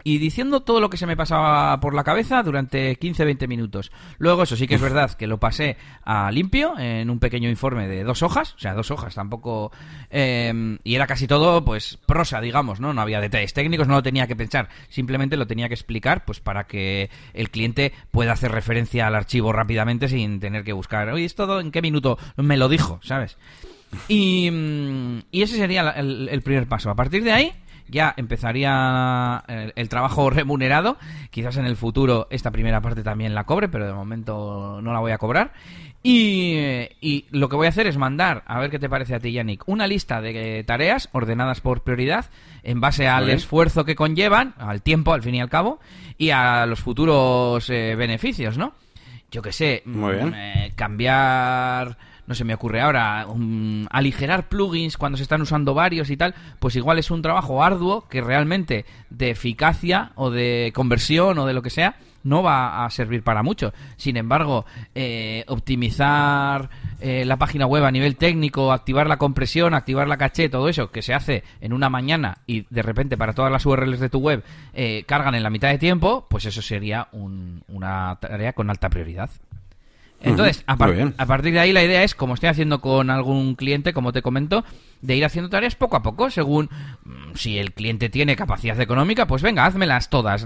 [0.07, 3.91] y diciendo todo lo que se me pasaba por la cabeza durante 15-20 minutos.
[4.19, 7.89] Luego, eso sí que es verdad que lo pasé a limpio en un pequeño informe
[7.89, 9.69] de dos hojas, o sea, dos hojas tampoco.
[10.09, 12.93] Eh, y era casi todo, pues, prosa, digamos, ¿no?
[12.93, 16.39] No había detalles técnicos, no lo tenía que pensar, simplemente lo tenía que explicar, pues,
[16.39, 21.25] para que el cliente pueda hacer referencia al archivo rápidamente sin tener que buscar, oye,
[21.25, 23.37] ¿esto en qué minuto me lo dijo, ¿sabes?
[24.07, 26.89] Y, mm, y ese sería el, el primer paso.
[26.89, 27.51] A partir de ahí
[27.89, 30.97] ya empezaría el, el, trabajo remunerado.
[31.29, 34.99] Quizás en el futuro esta primera parte también la cobre, pero de momento no la
[34.99, 35.51] voy a cobrar.
[36.03, 39.19] Y, y, lo que voy a hacer es mandar, a ver qué te parece a
[39.19, 42.27] ti, Yannick, una lista de tareas ordenadas por prioridad
[42.63, 45.79] en base al esfuerzo que conllevan, al tiempo, al fin y al cabo,
[46.17, 48.73] y a los futuros eh, beneficios, ¿no?
[49.31, 50.33] Yo qué sé, Muy bien.
[50.33, 51.97] Eh, cambiar
[52.27, 53.25] no se me ocurre ahora,
[53.89, 58.07] aligerar plugins cuando se están usando varios y tal, pues igual es un trabajo arduo
[58.07, 61.95] que realmente de eficacia o de conversión o de lo que sea
[62.27, 63.73] no va a servir para mucho.
[63.95, 66.69] Sin embargo, eh, optimizar
[66.99, 70.91] eh, la página web a nivel técnico, activar la compresión, activar la caché, todo eso
[70.91, 74.19] que se hace en una mañana y de repente para todas las URLs de tu
[74.19, 78.69] web eh, cargan en la mitad de tiempo, pues eso sería un, una tarea con
[78.69, 79.29] alta prioridad.
[80.19, 83.55] Entonces, a, par a, partir de ahí la idea es, como estoy haciendo con algún
[83.55, 84.63] cliente, como te comento,
[85.01, 86.69] de ir haciendo tareas poco a poco, según
[87.03, 90.43] mm, si el cliente tiene capacidad económica, pues venga, házmelas todas.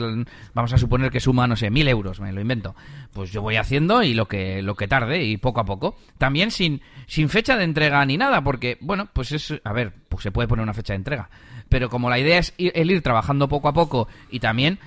[0.53, 2.75] Vamos a suponer que suma, no sé, mil euros, me lo invento.
[3.13, 5.95] Pues yo voy haciendo y lo que, lo que tarde, y poco a poco.
[6.17, 10.23] También sin, sin fecha de entrega ni nada, porque, bueno, pues es, a ver, pues
[10.23, 11.29] se puede poner una fecha de entrega.
[11.69, 14.79] Pero como la idea es ir, el ir trabajando poco a poco y también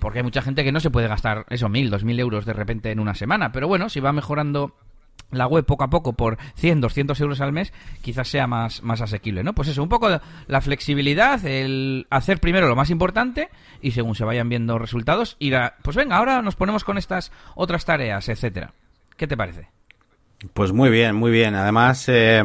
[0.00, 2.52] porque hay mucha gente que no se puede gastar eso, mil, dos mil euros de
[2.52, 3.52] repente en una semana.
[3.52, 4.74] Pero bueno, si va mejorando
[5.30, 9.00] la web poco a poco por 100, 200 euros al mes, quizás sea más, más
[9.00, 9.54] asequible, ¿no?
[9.54, 10.08] Pues eso, un poco
[10.46, 13.48] la flexibilidad, el hacer primero lo más importante
[13.80, 17.32] y según se vayan viendo resultados, ir a, pues venga, ahora nos ponemos con estas
[17.54, 18.72] otras tareas, etcétera.
[19.16, 19.68] ¿Qué te parece?
[20.54, 21.54] Pues muy bien, muy bien.
[21.54, 22.42] Además, eh,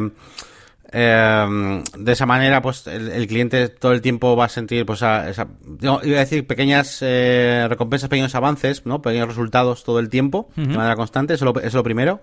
[0.90, 5.02] eh, de esa manera, pues el, el, cliente todo el tiempo va a sentir, pues,
[5.02, 5.48] a, esa,
[5.80, 9.02] no, iba a decir pequeñas eh, recompensas, pequeños avances, ¿no?
[9.02, 10.66] Pequeños resultados todo el tiempo, uh -huh.
[10.66, 12.22] de manera constante, eso, lo, es lo primero.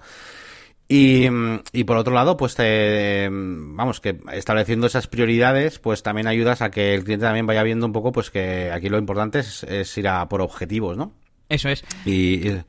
[0.87, 1.27] Y,
[1.71, 6.69] y, por otro lado, pues te, vamos, que estableciendo esas prioridades, pues también ayudas a
[6.69, 9.97] que el cliente también vaya viendo un poco, pues que aquí lo importante es, es
[9.97, 11.13] ir a por objetivos, ¿no?
[11.49, 11.83] Eso es.
[12.05, 12.63] Y, y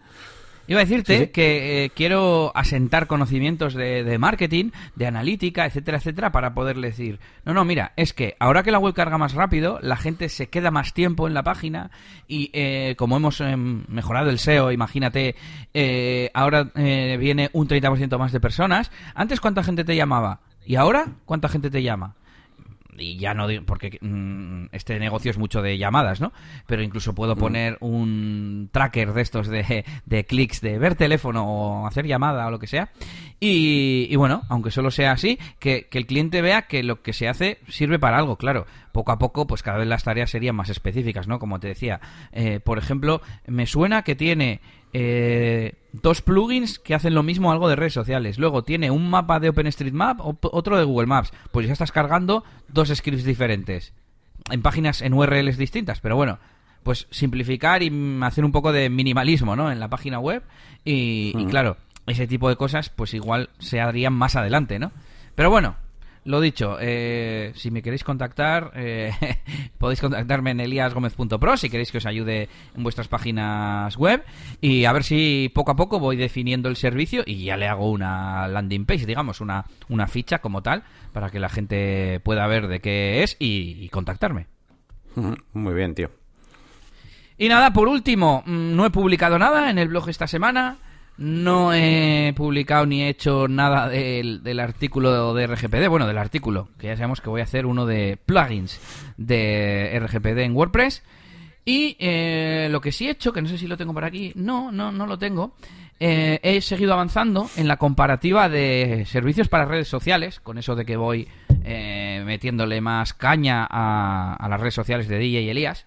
[0.68, 1.26] Iba a decirte ¿Sí?
[1.28, 7.20] que eh, quiero asentar conocimientos de, de, marketing, de analítica, etcétera, etcétera, para poderle decir,
[7.44, 10.48] no, no, mira, es que ahora que la web carga más rápido, la gente se
[10.48, 11.90] queda más tiempo en la página
[12.26, 15.36] y eh, como hemos eh, mejorado el SEO, imagínate,
[15.74, 18.90] eh, ahora eh, viene un 30% más de personas.
[19.14, 20.40] Antes, ¿cuánta gente te llamaba?
[20.64, 22.16] ¿Y ahora cuánta gente te llama?
[22.98, 26.32] Y ya no porque mmm, este negocio es mucho de llamadas, ¿no?
[26.66, 31.86] Pero incluso puedo poner un tracker de estos de, de clics de ver teléfono o
[31.86, 32.90] hacer llamada o lo que sea.
[33.38, 37.12] Y, y bueno, aunque solo sea así, que, que, el cliente vea que lo que
[37.12, 38.66] se hace sirve para algo, claro.
[38.92, 41.38] Poco a poco, pues cada vez las tareas serían más específicas, ¿no?
[41.38, 42.00] Como te decía,
[42.32, 44.60] eh, por ejemplo, me suena que tiene
[44.98, 48.38] eh, dos plugins que hacen lo mismo algo de redes sociales.
[48.38, 51.34] Luego tiene un mapa de OpenStreetMap, otro de Google Maps.
[51.52, 53.92] Pues ya estás cargando dos scripts diferentes.
[54.50, 56.00] En páginas, en URLs distintas.
[56.00, 56.38] Pero bueno,
[56.82, 57.92] pues simplificar y
[58.22, 59.70] hacer un poco de minimalismo, ¿no?
[59.70, 60.42] En la página web.
[60.82, 61.40] Y, mm.
[61.40, 61.76] y claro,
[62.06, 64.92] ese tipo de cosas, pues igual se harían más adelante, ¿no?
[65.34, 65.76] Pero bueno,
[66.26, 69.12] lo dicho, eh, si me queréis contactar, eh,
[69.78, 74.24] podéis contactarme en eliasgomez.pro si queréis que os ayude en vuestras páginas web.
[74.60, 77.90] Y a ver si poco a poco voy definiendo el servicio y ya le hago
[77.90, 82.66] una landing page, digamos, una, una ficha como tal, para que la gente pueda ver
[82.66, 84.46] de qué es y, y contactarme.
[85.54, 86.10] Muy bien, tío.
[87.38, 90.78] Y nada, por último, mm, no he publicado nada en el blog esta semana.
[91.18, 95.88] No he publicado ni he hecho nada del, artículo de RGPD.
[95.88, 98.80] Bueno, del artículo, que ya sabemos que voy a hacer uno de plugins
[99.16, 101.02] de RGPD en WordPress.
[101.64, 104.32] Y eh, lo que sí he hecho, que no sé si lo tengo por aquí,
[104.36, 105.56] no, no, no lo tengo.
[105.98, 110.84] Eh, he seguido avanzando en la comparativa de servicios para redes sociales, con eso de
[110.84, 111.26] que voy
[111.64, 115.86] eh, metiéndole más caña a, a las redes sociales de DJ y Elías.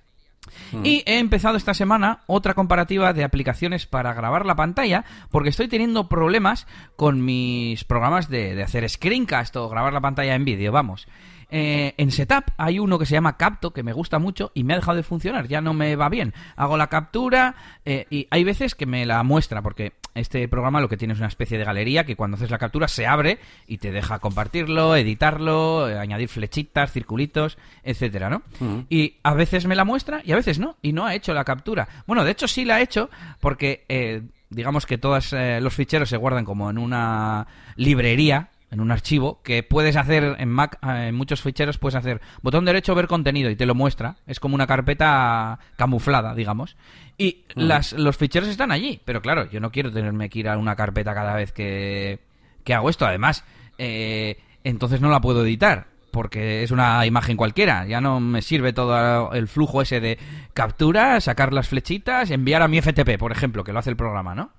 [0.71, 0.85] Mm.
[0.85, 5.67] Y he empezado esta semana otra comparativa de aplicaciones para grabar la pantalla, porque estoy
[5.67, 10.71] teniendo problemas con mis programas de, de hacer screencast o grabar la pantalla en vídeo,
[10.71, 11.07] vamos.
[11.51, 14.73] Eh, en Setup hay uno que se llama Capto, que me gusta mucho y me
[14.73, 16.33] ha dejado de funcionar, ya no me va bien.
[16.55, 20.89] Hago la captura eh, y hay veces que me la muestra, porque este programa lo
[20.89, 23.77] que tiene es una especie de galería que cuando haces la captura se abre y
[23.77, 28.41] te deja compartirlo, editarlo, eh, añadir flechitas, circulitos, etcétera, ¿no?
[28.89, 31.43] Y a veces me la muestra y a veces no, y no ha hecho la
[31.43, 31.87] captura.
[32.07, 36.09] Bueno, de hecho sí la ha hecho porque eh, digamos que todos eh, los ficheros
[36.09, 41.15] se guardan como en una librería en un archivo que puedes hacer en Mac, en
[41.15, 44.17] muchos ficheros puedes hacer botón derecho ver contenido y te lo muestra.
[44.27, 46.77] Es como una carpeta camuflada, digamos.
[47.17, 50.57] Y las, los ficheros están allí, pero claro, yo no quiero tenerme que ir a
[50.57, 52.19] una carpeta cada vez que,
[52.63, 53.05] que hago esto.
[53.05, 53.43] Además,
[53.77, 57.85] eh, entonces no la puedo editar porque es una imagen cualquiera.
[57.85, 60.17] Ya no me sirve todo el flujo ese de
[60.53, 64.35] captura, sacar las flechitas, enviar a mi FTP, por ejemplo, que lo hace el programa,
[64.35, 64.51] ¿no?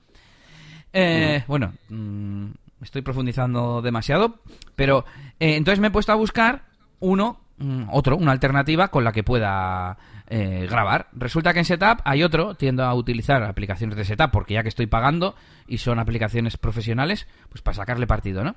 [0.93, 2.51] Eh, bueno, mm,
[2.83, 4.41] estoy profundizando demasiado,
[4.77, 5.05] pero
[5.39, 6.65] eh, entonces me he puesto a buscar
[6.99, 11.09] uno, mm, otro, una alternativa con la que pueda eh, grabar.
[11.13, 14.69] Resulta que en Setup hay otro, tiendo a utilizar aplicaciones de Setup porque ya que
[14.69, 15.35] estoy pagando
[15.67, 18.55] y son aplicaciones profesionales, pues para sacarle partido, ¿no?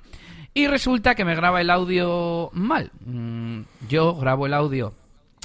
[0.54, 2.92] Y resulta que me graba el audio mal.
[3.04, 4.94] Mm, yo grabo el audio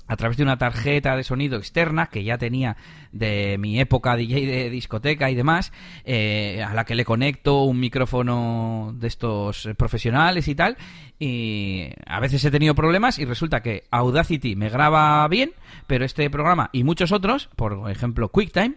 [0.09, 2.75] a través de una tarjeta de sonido externa que ya tenía
[3.11, 5.71] de mi época DJ de discoteca y demás,
[6.03, 10.77] eh, a la que le conecto un micrófono de estos profesionales y tal,
[11.19, 15.51] y a veces he tenido problemas y resulta que Audacity me graba bien,
[15.85, 18.75] pero este programa y muchos otros, por ejemplo QuickTime,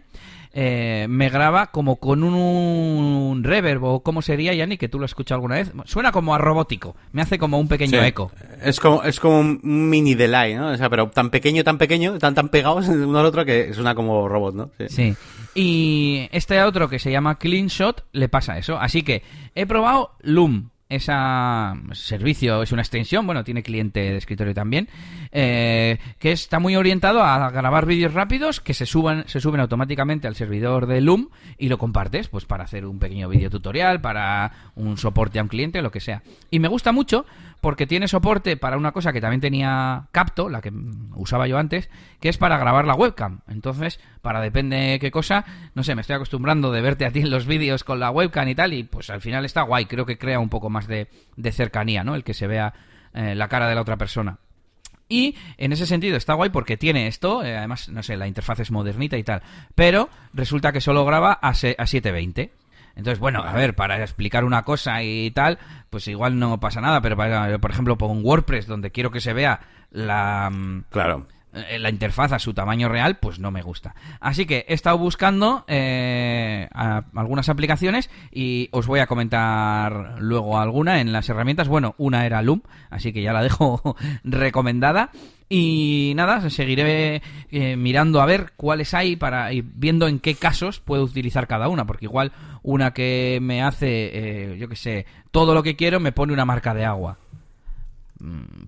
[0.55, 5.11] eh, me graba como con un, reverb o cómo sería, Yanni, que tú lo has
[5.11, 5.71] escuchado alguna vez.
[5.85, 8.31] Suena como a robótico, me hace como un pequeño eco.
[8.61, 10.67] Es como, es como un mini delay, ¿no?
[10.67, 13.95] O sea, pero tan pequeño, tan pequeño, tan tan pegados uno al otro que suena
[13.95, 14.69] como robot, ¿no?
[14.77, 14.89] Sí.
[14.89, 15.15] sí.
[15.55, 18.77] Y este otro que se llama Clean Shot le pasa eso.
[18.77, 19.23] Así que
[19.55, 21.13] he probado Loom, ese
[21.93, 24.87] servicio es una extensión, bueno, tiene cliente de escritorio también,
[25.31, 30.27] eh, que está muy orientado a grabar vídeos rápidos que se suban, se suben automáticamente
[30.27, 34.71] al servidor de Loom y lo compartes, pues para hacer un pequeño vídeo tutorial, para
[34.75, 36.23] un soporte a un cliente, lo que sea.
[36.49, 37.25] Y me gusta mucho
[37.63, 40.69] porque tiene soporte para una cosa que también tenía Capto, la que
[41.15, 41.89] usaba yo antes,
[42.19, 43.39] que es para grabar la webcam.
[43.47, 47.29] Entonces, para depende qué cosa, no sé, me estoy acostumbrando de verte a ti en
[47.29, 50.17] los vídeos con la webcam y tal, y pues al final está guay, creo que
[50.17, 51.07] crea un poco más de,
[51.53, 52.15] cercanía, ¿no?
[52.15, 52.73] El que se vea
[53.13, 54.39] eh, la cara de la otra persona.
[55.07, 58.59] Y en ese sentido está guay porque tiene esto, eh, además, no sé, la interfaz
[58.59, 59.41] es modernita y tal,
[59.73, 62.51] pero resulta que solo graba a, a 720.
[62.95, 65.57] Entonces, bueno, a ver, para explicar una cosa y tal,
[65.89, 69.33] pues igual no pasa nada, pero para, por ejemplo, un WordPress donde quiero que se
[69.33, 70.49] vea la...
[70.51, 73.95] Mm, claro la interfaz a su tamaño real, pues no me gusta.
[74.19, 80.99] Así que he estado buscando eh, algunas aplicaciones y os voy a comentar luego alguna
[80.99, 81.67] en las herramientas.
[81.67, 85.11] Bueno, una era Loom, así que ya la dejo recomendada.
[85.49, 90.79] Y nada, seguiré eh, mirando a ver cuáles hay para ir viendo en qué casos
[90.79, 92.31] puedo utilizar cada una, porque igual
[92.63, 96.73] una que me hace, yo que sé, todo lo que quiero me pone una marca
[96.73, 97.19] de agua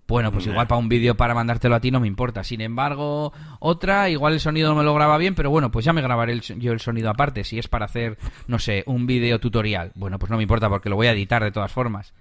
[0.08, 2.44] bueno, pues igual para un vídeo para mandártelo a ti no me importa.
[2.44, 5.94] Sin embargo, otra, igual el sonido no me lo graba bien, pero bueno, pues ya
[5.94, 7.44] me grabaré yo el sonido aparte.
[7.44, 9.92] Si es para hacer, no sé, un vídeo tutorial.
[9.96, 12.14] Bueno, pues no me importa porque lo voy a editar de todas formas.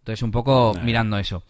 [0.00, 1.42] Entonces, un poco mirando eso.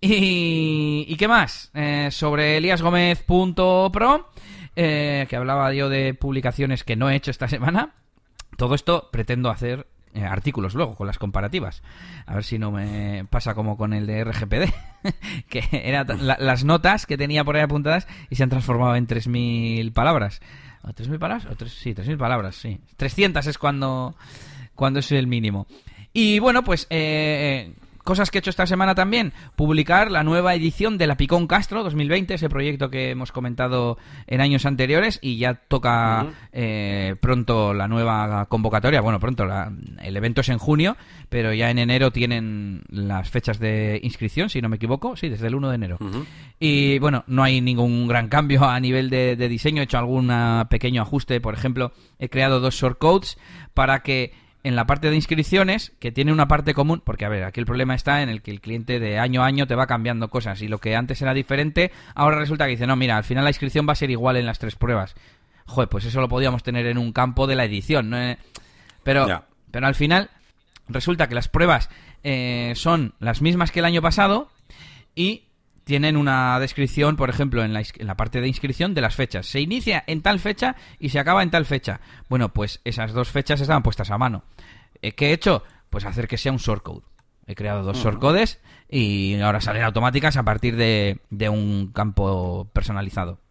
[0.00, 1.70] ¿Y, qué más?
[1.74, 4.30] Eh, sobre eliasgomez.pro,
[4.76, 7.94] eh, que hablaba yo de publicaciones que no he hecho esta semana.
[8.56, 11.82] Todo esto pretendo hacer eh, artículos luego con las comparativas.
[12.26, 14.72] A ver si no me pasa como con el de RGPD,
[15.48, 19.92] que eran las notas que tenía por ahí apuntadas y se han transformado en 3.000
[19.92, 20.40] palabras.
[20.82, 21.46] ¿O 3.000 palabras?
[21.50, 22.78] ¿O tres, sí, 3.000 palabras, sí.
[22.96, 24.14] 300 es cuando,
[24.74, 25.66] cuando es el mínimo.
[26.12, 27.74] Y bueno, pues eh,
[28.04, 31.82] Cosas que he hecho esta semana también, publicar la nueva edición de La Picón Castro
[31.82, 33.96] 2020, ese proyecto que hemos comentado
[34.26, 39.00] en años anteriores y ya toca eh, pronto la nueva convocatoria.
[39.00, 39.46] Bueno, pronto,
[40.02, 40.98] el evento es en junio,
[41.30, 45.46] pero ya en enero tienen las fechas de inscripción, si no me equivoco, sí, desde
[45.46, 45.98] el 1 de enero.
[46.60, 50.30] Y bueno, no hay ningún gran cambio a nivel de, de diseño, he hecho algún
[50.68, 53.38] pequeño ajuste, por ejemplo, he creado dos shortcodes
[53.72, 57.44] para que en la parte de inscripciones, que tiene una parte común, porque a ver,
[57.44, 59.86] aquí el problema está en el que el cliente de año a año te va
[59.86, 63.24] cambiando cosas y lo que antes era diferente, ahora resulta que dice, no, mira, al
[63.24, 65.14] final la inscripción va a ser igual en las tres pruebas.
[65.66, 68.16] Joder, pues eso lo podíamos tener en un campo de la edición, ¿no?
[69.02, 70.30] Pero, pero al final
[70.88, 71.90] resulta que las pruebas
[72.22, 74.50] eh, son las mismas que el año pasado
[75.14, 75.44] y
[75.84, 79.46] tienen una descripción, por ejemplo, en la, en la, parte de inscripción de las fechas.
[79.46, 82.00] Se inicia en tal fecha y se acaba en tal fecha.
[82.28, 84.44] Bueno, pues esas dos fechas estaban puestas a mano.
[85.02, 85.62] Eh, ¿Qué he hecho?
[85.90, 87.04] Pues hacer que sea un shortcode.
[87.46, 93.43] He creado dos shortcodes y ahora salen automáticas a partir de, de un campo personalizado.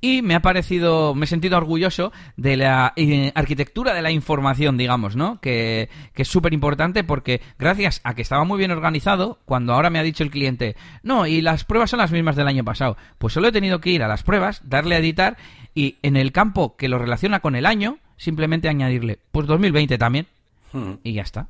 [0.00, 4.76] Y me ha parecido, me he sentido orgulloso de la eh, arquitectura de la información,
[4.76, 5.40] digamos, ¿no?
[5.40, 9.90] Que, que es súper importante porque gracias a que estaba muy bien organizado, cuando ahora
[9.90, 12.96] me ha dicho el cliente, no, y las pruebas son las mismas del año pasado,
[13.18, 15.36] pues solo he tenido que ir a las pruebas, darle a editar
[15.74, 20.26] y en el campo que lo relaciona con el año, simplemente añadirle, pues 2020 también,
[20.72, 20.92] hmm.
[21.02, 21.48] y ya está.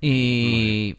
[0.00, 0.96] Y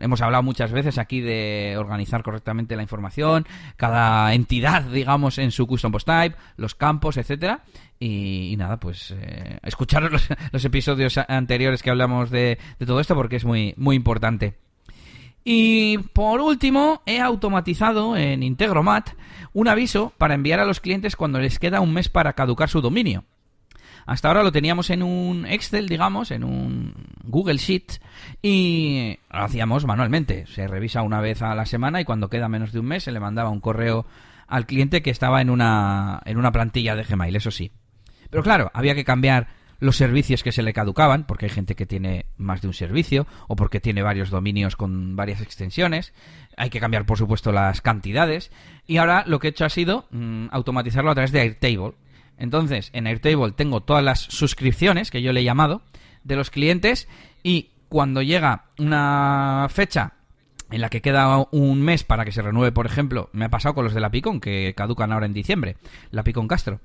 [0.00, 5.66] hemos hablado muchas veces aquí de organizar correctamente la información, cada entidad, digamos, en su
[5.66, 7.62] custom post type, los campos, etcétera.
[8.00, 10.28] Y, nada, pues eh, escuchar los,
[10.64, 14.54] episodios anteriores que hablamos de, de, todo esto porque es muy, muy importante.
[15.44, 19.10] Y por último, he automatizado en Integromat
[19.54, 22.80] un aviso para enviar a los clientes cuando les queda un mes para caducar su
[22.80, 23.24] dominio.
[24.08, 26.94] Hasta ahora lo teníamos en un Excel, digamos, en un
[27.24, 28.00] Google Sheet
[28.40, 30.46] y lo hacíamos manualmente.
[30.46, 33.12] Se revisa una vez a la semana y cuando queda menos de un mes se
[33.12, 34.06] le mandaba un correo
[34.46, 37.70] al cliente que estaba en una, en una plantilla de Gmail, eso sí.
[38.30, 39.48] Pero claro, había que cambiar
[39.78, 43.26] los servicios que se le caducaban, porque hay gente que tiene más de un servicio
[43.46, 46.14] o porque tiene varios dominios con varias extensiones.
[46.56, 48.50] Hay que cambiar, por supuesto, las cantidades.
[48.86, 51.92] Y ahora lo que he hecho ha sido mm, automatizarlo a través de Airtable.
[52.38, 55.82] Entonces, en Airtable tengo todas las suscripciones, que yo le he llamado,
[56.24, 57.08] de los clientes
[57.42, 60.14] y cuando llega una fecha
[60.70, 63.74] en la que queda un mes para que se renueve, por ejemplo, me ha pasado
[63.74, 65.76] con los de la Picon, que caducan ahora en diciembre,
[66.10, 66.80] la Picon Castro,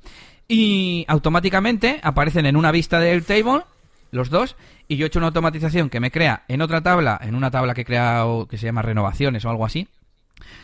[0.47, 3.63] y automáticamente aparecen en una vista de Airtable
[4.11, 4.55] los dos,
[4.87, 7.73] y yo he hecho una automatización que me crea en otra tabla, en una tabla
[7.73, 9.89] que he creado que se llama renovaciones o algo así,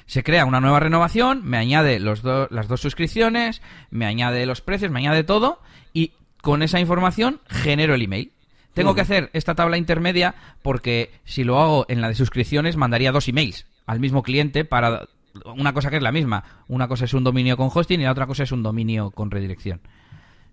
[0.05, 4.91] se crea una nueva renovación, me añade los las dos suscripciones, me añade los precios,
[4.91, 5.59] me añade todo
[5.93, 8.31] y con esa información genero el email.
[8.73, 13.11] Tengo que hacer esta tabla intermedia porque si lo hago en la de suscripciones mandaría
[13.11, 15.07] dos emails al mismo cliente para
[15.45, 16.43] una cosa que es la misma.
[16.67, 19.31] Una cosa es un dominio con hosting y la otra cosa es un dominio con
[19.31, 19.81] redirección.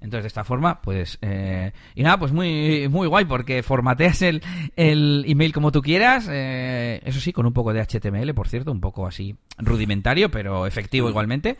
[0.00, 1.18] Entonces, de esta forma, pues...
[1.22, 4.42] Eh, y nada, pues muy, muy guay porque formateas el,
[4.76, 6.28] el email como tú quieras.
[6.30, 10.66] Eh, eso sí, con un poco de HTML, por cierto, un poco así rudimentario, pero
[10.66, 11.56] efectivo igualmente.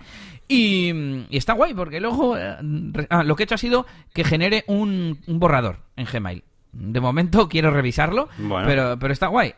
[0.49, 2.37] Y, está guay porque luego...
[2.37, 2.57] Eh,
[3.11, 6.45] ah, lo que he hecho ha sido que genere un, borrador en Gmail.
[6.73, 8.29] De momento quiero revisarlo,
[8.67, 9.55] pero, pero está guay.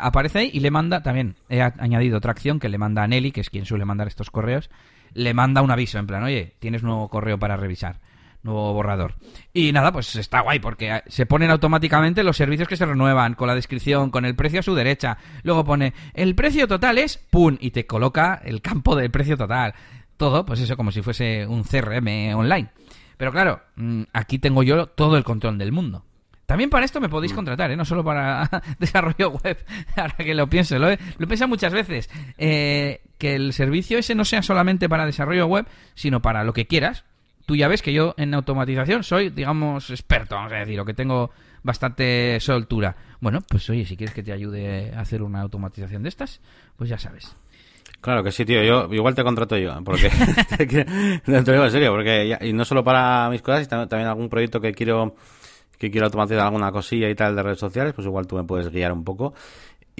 [0.00, 1.34] aparece ahí y le manda también.
[1.48, 4.30] He añadido otra acción que le manda a Nelly, que es quien suele mandar estos
[4.30, 4.70] correos.
[5.12, 7.98] Le manda un aviso en plan, oye, tienes nuevo correo para revisar
[8.42, 9.14] nuevo borrador.
[9.52, 13.48] Y nada, pues está guay porque se ponen automáticamente los servicios que se renuevan con
[13.48, 15.18] la descripción, con el precio a su derecha.
[15.42, 17.56] Luego pone el precio total es ¡pum!
[17.60, 19.74] y te coloca el campo del precio total.
[20.16, 22.68] Todo, pues eso, como si fuese un CRM online.
[23.16, 26.04] Pero claro, mm, aquí tengo yo todo el control del mundo.
[26.46, 27.36] También para esto me podéis mm.
[27.36, 27.76] contratar, ¿eh?
[27.76, 29.64] no solo para desarrollo web,
[29.96, 30.78] ahora que lo pienso.
[30.78, 32.10] Lo he, lo pensado muchas veces.
[32.38, 36.66] Eh, que el servicio ese no sea solamente para desarrollo web, sino para lo que
[36.66, 37.04] quieras
[37.50, 40.94] tú ya ves que yo en automatización soy, digamos, experto, vamos a decir, o que
[40.94, 41.32] tengo
[41.64, 42.94] bastante soltura.
[43.20, 46.40] Bueno, pues oye, si quieres que te ayude a hacer una automatización de estas,
[46.76, 47.36] pues ya sabes.
[48.00, 48.62] Claro que sí, tío.
[48.62, 50.10] Yo igual te contrato yo, porque
[50.58, 54.60] te digo en serio, porque y no solo para mis cosas, sino también algún proyecto
[54.60, 55.16] que quiero
[55.76, 58.68] que quiero automatizar alguna cosilla y tal de redes sociales, pues igual tú me puedes
[58.68, 59.34] guiar un poco.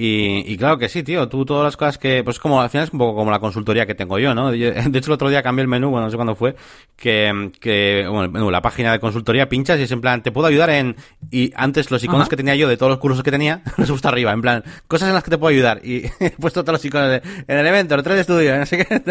[0.03, 1.29] Y, claro que sí, tío.
[1.29, 3.85] Tú todas las cosas que, pues como al final es un poco como la consultoría
[3.85, 4.51] que tengo yo, ¿no?
[4.51, 6.57] de hecho, el otro día cambié el menú, bueno, no sé cuándo fue,
[6.97, 10.33] que, que bueno, el menú, la página de consultoría pinchas y es en plan, te
[10.33, 10.97] puedo ayudar en,
[11.31, 14.09] y antes los iconos que tenía yo de todos los cursos que tenía, los puesto
[14.09, 15.83] arriba, en plan, cosas en las que te puedo ayudar.
[15.85, 18.65] Y he puesto todos los iconos de, en el evento, el 3 de estudio, no
[18.65, 19.03] sé qué,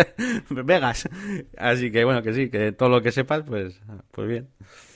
[0.50, 1.08] Vegas.
[1.56, 3.80] Así que bueno, que sí, que todo lo que sepas, pues,
[4.10, 4.48] pues bien.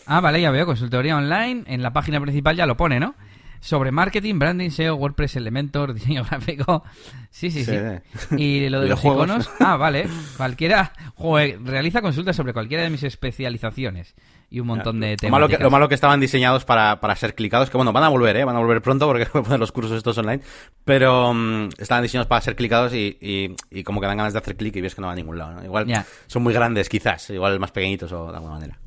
[0.08, 3.14] Ah, vale, ya veo, consultoría online, en la página principal ya lo pone, ¿no?
[3.64, 6.84] Sobre marketing, branding, SEO, WordPress, Elementor, diseño gráfico.
[7.30, 7.74] Sí, sí, sí.
[8.38, 9.50] Y lo de los iconos.
[9.60, 10.08] Ah, vale.
[10.36, 10.92] Cualquiera
[11.64, 14.16] realiza consultas sobre cualquiera de mis especializaciones
[14.50, 15.40] y un montón de temas.
[15.40, 18.36] Lo, lo malo, que, estaban diseñados para, para, ser clicados, que bueno, van a volver,
[18.36, 18.44] ¿eh?
[18.44, 20.44] Van a volver pronto porque voy a poner los cursos estos online,
[20.84, 23.18] pero mm, estaban diseñados para ser clicados y,
[23.72, 25.38] y, como que dan ganas de hacer clic y ves que no va a ningún
[25.38, 25.64] lado, ¿no?
[25.64, 25.88] Igual
[26.28, 28.78] son muy grandes quizás, igual más pequeñitos o de alguna manera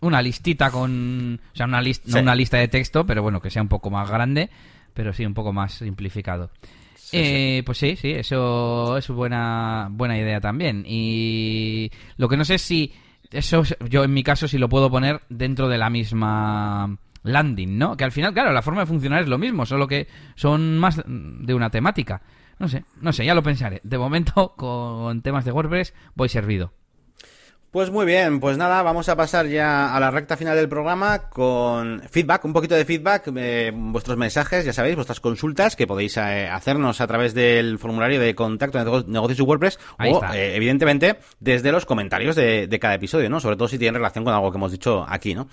[0.00, 1.40] una listita con.
[1.52, 3.90] O sea, una, lista no una lista de texto, pero bueno, que sea un poco
[3.90, 4.50] más grande,
[4.94, 6.50] pero sí un poco más simplificado.
[7.12, 10.84] eh, Pues sí, sí, eso es buena, buena idea también.
[10.86, 12.92] Y lo que no sé es si.
[13.30, 17.96] Eso, yo en mi caso, si lo puedo poner dentro de la misma landing, ¿no?
[17.96, 21.02] Que al final, claro, la forma de funcionar es lo mismo, solo que son más
[21.06, 22.22] de una temática.
[22.58, 23.80] No sé, no sé, ya lo pensaré.
[23.84, 26.72] De momento, con temas de WordPress, voy servido.
[27.70, 31.28] Pues muy bien, pues nada, vamos a pasar ya a la recta final del programa
[31.28, 36.16] con feedback, un poquito de feedback, eh, vuestros mensajes, ya sabéis, vuestras consultas que podéis
[36.16, 41.18] eh, hacernos a través del formulario de contacto de negocios y WordPress o, eh, evidentemente,
[41.40, 43.38] desde los comentarios de, de cada episodio, ¿no?
[43.38, 45.46] Sobre todo si tienen relación con algo que hemos dicho aquí, ¿no?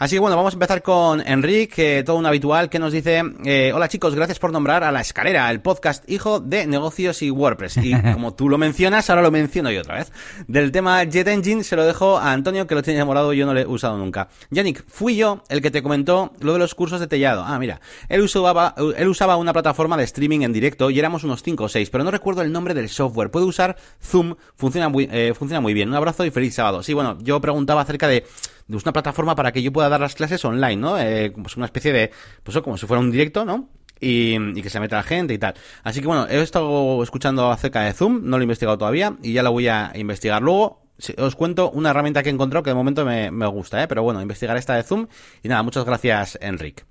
[0.00, 3.70] Así que bueno, vamos a empezar con Enrique, todo un habitual, que nos dice, eh,
[3.74, 7.76] hola chicos, gracias por nombrar a La Escalera, el podcast hijo de negocios y WordPress.
[7.76, 10.10] Y como tú lo mencionas, ahora lo menciono yo otra vez.
[10.48, 13.52] Del tema Jet Engine se lo dejo a Antonio, que lo tiene enamorado yo no
[13.52, 14.30] lo he usado nunca.
[14.48, 17.44] Yannick, fui yo el que te comentó lo de los cursos de tellado.
[17.44, 21.42] Ah, mira, él usaba, él usaba una plataforma de streaming en directo y éramos unos
[21.42, 23.30] 5 o 6, pero no recuerdo el nombre del software.
[23.30, 25.90] Puede usar Zoom, funciona muy, eh, funciona muy bien.
[25.90, 26.82] Un abrazo y feliz sábado.
[26.82, 28.24] Sí, bueno, yo preguntaba acerca de
[28.76, 30.98] es una plataforma para que yo pueda dar las clases online, ¿no?
[30.98, 32.10] Eh, pues una especie de,
[32.42, 33.68] pues como si fuera un directo, ¿no?
[34.00, 35.54] Y, que se meta la gente y tal.
[35.82, 39.34] Así que bueno, he estado escuchando acerca de Zoom, no lo he investigado todavía y
[39.34, 40.82] ya lo voy a investigar luego.
[41.18, 43.88] Os cuento una herramienta que he encontrado que de momento me, me gusta, ¿eh?
[43.88, 45.06] Pero bueno, investigar esta de Zoom.
[45.42, 46.89] Y nada, muchas gracias, Enric.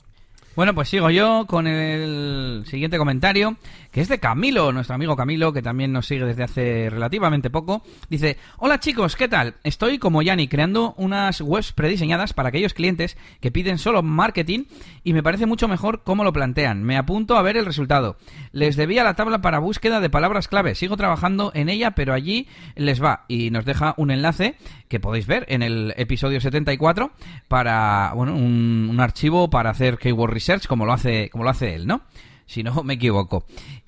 [0.59, 3.55] Bueno, pues sigo yo con el siguiente comentario,
[3.93, 7.81] que es de Camilo, nuestro amigo Camilo, que también nos sigue desde hace relativamente poco.
[8.09, 9.55] Dice, hola chicos, ¿qué tal?
[9.63, 14.65] Estoy como Yanni creando unas webs prediseñadas para aquellos clientes que piden solo marketing
[15.05, 16.83] y me parece mucho mejor cómo lo plantean.
[16.83, 18.17] Me apunto a ver el resultado.
[18.51, 20.75] Les debía la tabla para búsqueda de palabras clave.
[20.75, 24.57] Sigo trabajando en ella, pero allí les va y nos deja un enlace
[24.89, 27.11] que podéis ver en el episodio 74
[27.47, 31.75] para, bueno, un, un archivo para hacer keyword research como lo hace, como lo hace
[31.75, 32.01] él, ¿no?
[32.45, 33.45] Si no me equivoco.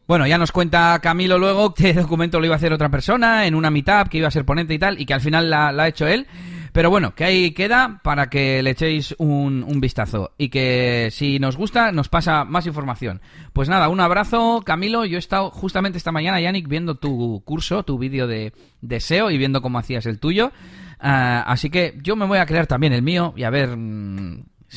[0.08, 3.46] Bueno, ya nos cuenta Camilo luego que el documento lo iba a hacer otra persona
[3.46, 5.70] en una meetup, que iba a ser ponente y tal, y que al final la,
[5.70, 6.28] ha hecho él.
[6.74, 11.58] Pero bueno, que ahí queda para que le echéis un, vistazo y que si nos
[11.58, 13.22] gusta nos pasa más información.
[13.52, 17.84] Pues nada, un abrazo Camilo, yo he estado justamente esta mañana, Yannick, viendo tu curso,
[17.84, 18.54] tu vídeo de,
[19.00, 20.54] SEO y viendo cómo hacías el tuyo.
[21.00, 23.76] Ah, así que yo me voy a crear también el mío y a ver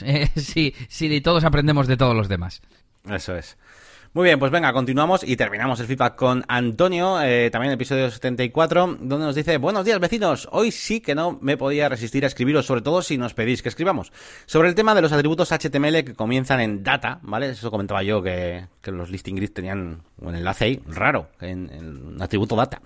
[0.03, 2.63] mm, sí, sí, todos aprendemos de todos los demás.
[3.09, 3.57] Eso es.
[4.15, 8.09] Muy bien, pues venga, continuamos y terminamos el feedback con Antonio, eh, también el episodio
[8.09, 12.29] 74, donde nos dice, buenos días vecinos, hoy sí que no me podía resistir a
[12.29, 14.13] escribiros, sobre todo si nos pedís que escribamos,
[14.47, 17.49] sobre el tema de los atributos HTML que comienzan en data, ¿vale?
[17.49, 21.71] Eso comentaba yo que, los listing grid tenían un enlace ahí raro, en,
[22.15, 22.81] un atributo data.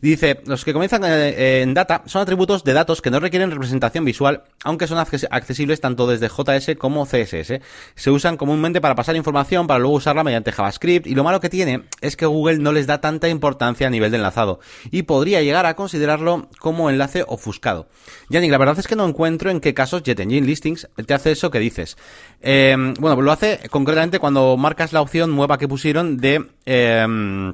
[0.00, 4.04] Dice, los que comienzan eh, en data son atributos de datos que no requieren representación
[4.04, 7.60] visual, aunque son accesibles tanto desde JS como CSS.
[7.94, 11.50] Se usan comúnmente para pasar información, para luego usarla mediante JavaScript y lo malo que
[11.50, 14.60] tiene es que Google no les da tanta importancia a nivel de enlazado
[14.90, 17.88] y podría llegar a considerarlo como enlace ofuscado.
[18.28, 21.32] Yannick, la verdad es que no encuentro en qué casos Jet Engine Listings te hace
[21.32, 21.96] eso que dices.
[22.40, 26.48] Eh, bueno, lo hace concretamente cuando marcas la opción nueva que pusieron de...
[26.66, 27.52] Eh,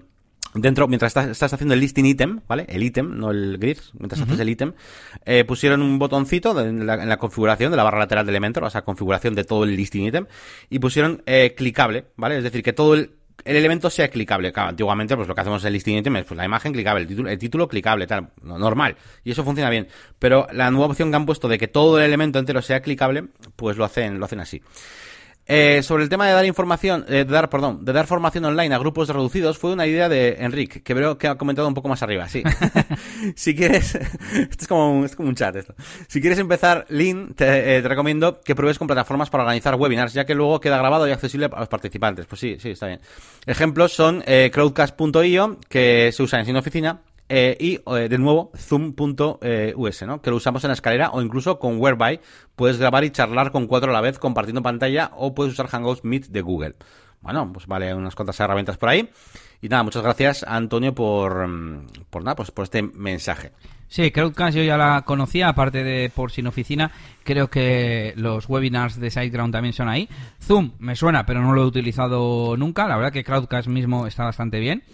[0.54, 2.66] dentro, mientras estás, haciendo el listing item, ¿vale?
[2.68, 4.72] El item, no el grid, mientras haces el item,
[5.24, 8.82] eh, pusieron un botoncito en la, configuración de la barra lateral de Elementor, o sea,
[8.82, 10.26] configuración de todo el listing item,
[10.70, 12.38] y pusieron eh, clicable, ¿vale?
[12.38, 13.12] Es decir, que todo el,
[13.44, 14.52] el elemento sea clicable.
[14.52, 17.02] Claro, antiguamente, pues lo que hacemos en el listing item es pues, la imagen clicable,
[17.02, 18.96] el título, el título clicable, tal, normal.
[19.24, 19.88] Y eso funciona bien.
[20.18, 23.24] Pero la nueva opción que han puesto de que todo el elemento entero sea clicable,
[23.56, 24.62] pues lo hacen, lo hacen así.
[25.50, 28.74] Eh, sobre el tema de dar información, eh, de dar, perdón, de dar formación online
[28.74, 31.88] a grupos reducidos, fue una idea de Enrique, que veo que ha comentado un poco
[31.88, 32.42] más arriba, sí.
[33.34, 33.94] si quieres,
[34.34, 35.74] esto es como, un, es como un chat esto.
[36.06, 40.12] Si quieres empezar Lean, te, eh, te, recomiendo que pruebes con plataformas para organizar webinars,
[40.12, 42.26] ya que luego queda grabado y accesible a los participantes.
[42.26, 43.00] Pues sí, sí, está bien.
[43.46, 48.50] Ejemplos son eh, crowdcast.io, que se usa en sin oficina, eh, y eh, de nuevo
[48.56, 50.22] zoom.us, ¿no?
[50.22, 52.20] Que lo usamos en la escalera o incluso con Whereby.
[52.56, 56.04] Puedes grabar y charlar con cuatro a la vez compartiendo pantalla o puedes usar Hangouts
[56.04, 56.76] Meet de Google.
[57.20, 59.10] Bueno, pues vale unas cuantas herramientas por ahí.
[59.60, 63.52] Y nada, muchas gracias Antonio por, mm, por nada, pues por este mensaje.
[63.88, 66.92] Sí, Crowdcast yo ya la conocía, aparte de por sin oficina,
[67.24, 70.08] creo que los webinars de SiteGround también son ahí.
[70.42, 74.24] Zoom me suena, pero no lo he utilizado nunca, la verdad que Crowdcast mismo está
[74.24, 74.84] bastante bien.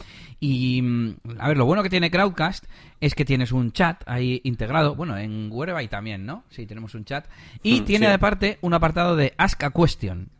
[0.40, 2.64] Y, mm, a ver, lo bueno que tiene Crowdcast
[3.00, 4.94] es que tienes un chat ahí integrado.
[4.94, 6.44] Bueno, en Whereby también, ¿no?
[6.50, 7.26] Sí, tenemos un chat.
[7.62, 10.30] Y mm, tiene aparte un apartado de Ask a Question.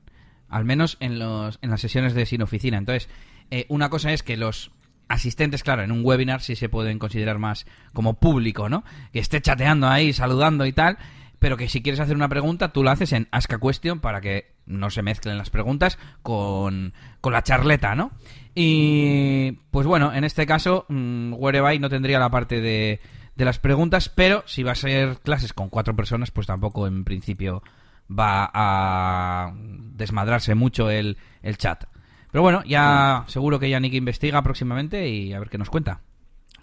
[0.49, 2.79] Al menos en, los, en las sesiones de Sin Oficina.
[2.79, 3.09] Entonces,
[3.51, 4.71] eh, una cosa es que los
[5.09, 8.85] asistentes, claro, en un webinar sí se pueden considerar más como público, ¿no?
[9.13, 10.99] Que esté chateando ahí, saludando y tal
[11.45, 14.23] pero que si quieres hacer una pregunta, tú la haces en Ask a Question para
[14.23, 18.13] que no se mezclen las preguntas con, con la charleta, ¿no?
[18.55, 23.01] Y pues bueno, en este caso, mmm, Whereby no tendría la parte de,
[23.35, 27.05] de las preguntas, pero si va a ser clases con cuatro personas, pues tampoco en
[27.05, 27.63] principio
[28.11, 31.85] va a desmadrarse mucho el, el chat.
[32.31, 36.01] Pero bueno, ya seguro que Yannick investiga próximamente y a ver qué nos cuenta.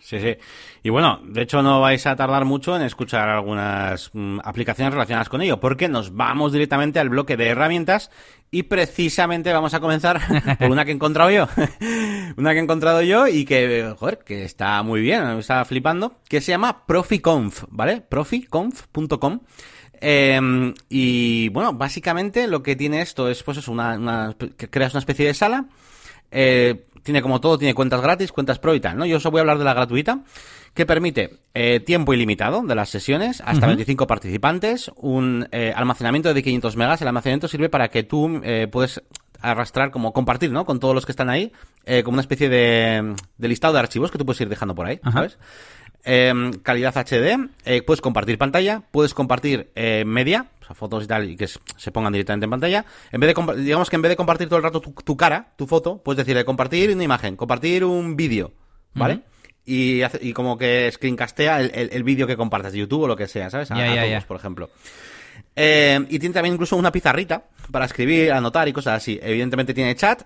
[0.02, 0.36] Sí, sí.
[0.84, 5.30] Y bueno, de hecho no vais a tardar mucho en escuchar algunas mm, aplicaciones relacionadas
[5.30, 8.10] con ello, porque nos vamos directamente al bloque de herramientas
[8.50, 10.20] y precisamente vamos a comenzar
[10.60, 11.48] por una que he encontrado yo.
[12.36, 16.18] una que he encontrado yo y que, joder, que está muy bien, me está flipando,
[16.28, 18.02] que se llama Proficonf, ¿vale?
[18.02, 19.40] Proficonf.com.
[20.04, 24.36] Em, y bueno, básicamente lo que tiene esto es, pues, es una, una
[24.72, 25.68] creas una especie de sala.
[26.32, 29.06] Eh, tiene como todo, tiene cuentas gratis, cuentas pro y tal, ¿no?
[29.06, 30.22] Yo os voy a hablar de la gratuita,
[30.74, 36.44] que permite eh, tiempo ilimitado de las sesiones, hasta 25 participantes, un eh, almacenamiento de
[36.44, 37.02] 500 megas.
[37.02, 39.02] El almacenamiento sirve para que tú eh, puedes
[39.42, 40.66] arrastrar, como compartir, ¿no?
[40.66, 41.52] Con todos los que están ahí,
[41.86, 44.86] eh, como una especie de, de listado de archivos que tú puedes ir dejando por
[44.86, 45.00] ahí.
[45.12, 45.38] ¿sabes?
[46.04, 46.34] Eh,
[46.64, 51.30] calidad HD, eh, puedes compartir pantalla, puedes compartir eh, media, o sea, fotos y tal,
[51.30, 52.86] y que se pongan directamente en pantalla.
[53.12, 55.54] En vez de, digamos que en vez de compartir todo el rato tu, tu cara,
[55.58, 58.52] tu foto, puedes decirle compartir una imagen, compartir un vídeo,
[58.96, 59.22] ¿vale?
[59.64, 63.08] Y, hace- y como que screencastea el, el, el vídeo que compartas de YouTube o
[63.08, 63.70] lo que sea, ¿sabes?
[63.70, 64.70] A, ya, todos, por ejemplo.
[65.56, 69.20] Eh, y tiene también incluso una pizarrita para escribir, anotar y cosas así.
[69.22, 70.24] Evidentemente tiene chat.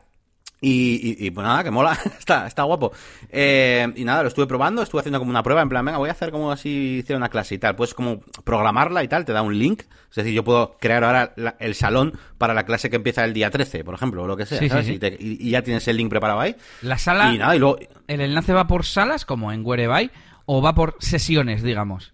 [0.68, 2.91] Y, y, y, pues nada, que mola, está, está guapo.
[3.30, 6.09] Eh, y nada, lo estuve probando, estuve haciendo como una prueba, en plan, venga, voy
[6.09, 7.76] a hacer como así hiciera una clase y tal.
[7.76, 9.84] Puedes como programarla y tal, te da un link.
[10.09, 13.34] Es decir, yo puedo crear ahora la- el salón para la clase que empieza el
[13.34, 14.86] día 13, por ejemplo, o lo que sea, Sí, sí, ¿sabes?
[14.88, 14.93] sí.
[14.93, 16.55] Y, te- y- y ya tienes el link preparado ahí.
[16.82, 20.09] La sala, Y nada, y luego, el enlace va por salas, como en Whereby,
[20.45, 22.13] o va por sesiones, digamos.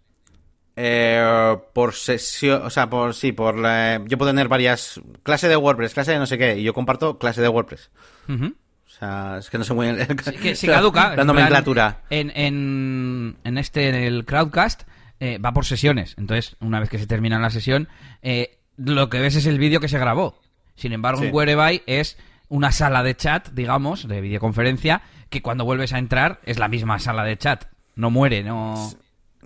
[0.75, 5.55] Eh, por sesión, o sea, por sí, por la- yo puedo tener varias clase de
[5.57, 7.91] WordPress, clase de no sé qué, y yo comparto clase de WordPress.
[8.29, 10.05] O sea, es que no sé muy bien.
[10.23, 11.15] Sí, que se caduca.
[11.15, 12.01] La en nomenclatura.
[12.09, 14.83] En, en, en este, en el Crowdcast,
[15.19, 16.15] eh, va por sesiones.
[16.17, 17.87] Entonces, una vez que se termina la sesión,
[18.21, 20.39] eh, lo que ves es el vídeo que se grabó.
[20.75, 21.27] Sin embargo, Sí.
[21.27, 22.17] un Whereby es
[22.49, 26.99] una sala de chat, digamos, de videoconferencia, que cuando vuelves a entrar es la misma
[26.99, 27.65] sala de chat.
[27.95, 28.91] No muere, no...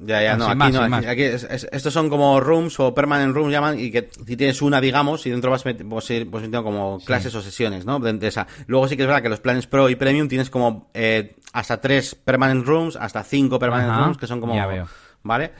[0.01, 0.99] Ya, ya, Ah, no, sin aquí más, no.
[1.01, 4.35] sin Aquí, es- es- estos son como rooms o permanent rooms llaman y que si
[4.35, 7.99] tienes una, digamos, y dentro vas, pues, pues metiendo como clases o sesiones, ¿no?
[7.99, 8.45] De, de esa.
[8.67, 11.79] Luego sí que es verdad que los planes Pro y Premium tienes como eh, hasta
[11.79, 14.53] tres permanent rooms, hasta cinco permanent Ajá, rooms, que son como...
[14.55, 14.87] ya veo.
[15.23, 15.53] ¿Vale?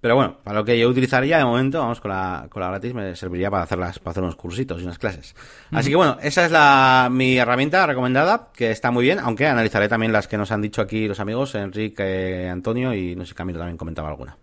[0.00, 2.94] Pero bueno, para lo que yo utilizaría de momento, vamos con la, con la gratis,
[2.94, 5.34] me serviría para hacerlas, para hacer unos cursitos y unas clases.
[5.72, 9.88] Así que bueno, esa es la, mi herramienta recomendada, que está muy bien, aunque analizaré
[9.88, 13.34] también las que nos han dicho aquí los amigos, Enrique, eh, Antonio y no sé,
[13.34, 14.36] Camilo también comentaba alguna.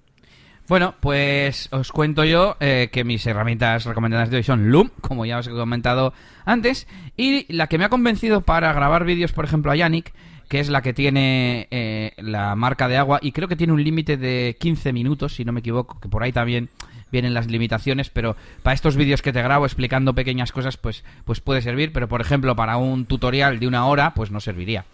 [0.67, 5.25] Bueno, pues os cuento yo eh, que mis herramientas recomendadas de hoy son Loom, como
[5.25, 6.11] ya os he comentado
[6.43, 10.11] antes, y la que me ha convencido para grabar vídeos, por ejemplo, a Yannick,
[10.47, 13.83] que es la que tiene eh, la marca de agua, y creo que tiene un
[13.83, 16.69] límite de 15 minutos, si no me equivoco, que por ahí también
[17.11, 21.39] vienen las limitaciones, pero para estos vídeos que te grabo explicando pequeñas cosas, pues, pues
[21.39, 24.85] puede servir, pero por ejemplo, para un tutorial de una hora, pues no serviría.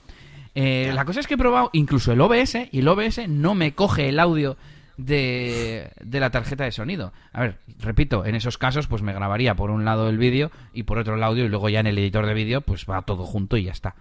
[0.54, 3.74] Eh, la cosa es que he probado incluso el OBS y el OBS no me
[3.74, 4.58] coge el audio
[4.98, 7.14] de, de la tarjeta de sonido.
[7.32, 10.84] A ver, repito, en esos casos pues me grabaría por un lado el vídeo y
[10.84, 13.24] por otro el audio y luego ya en el editor de vídeo pues va todo
[13.24, 13.96] junto y ya está.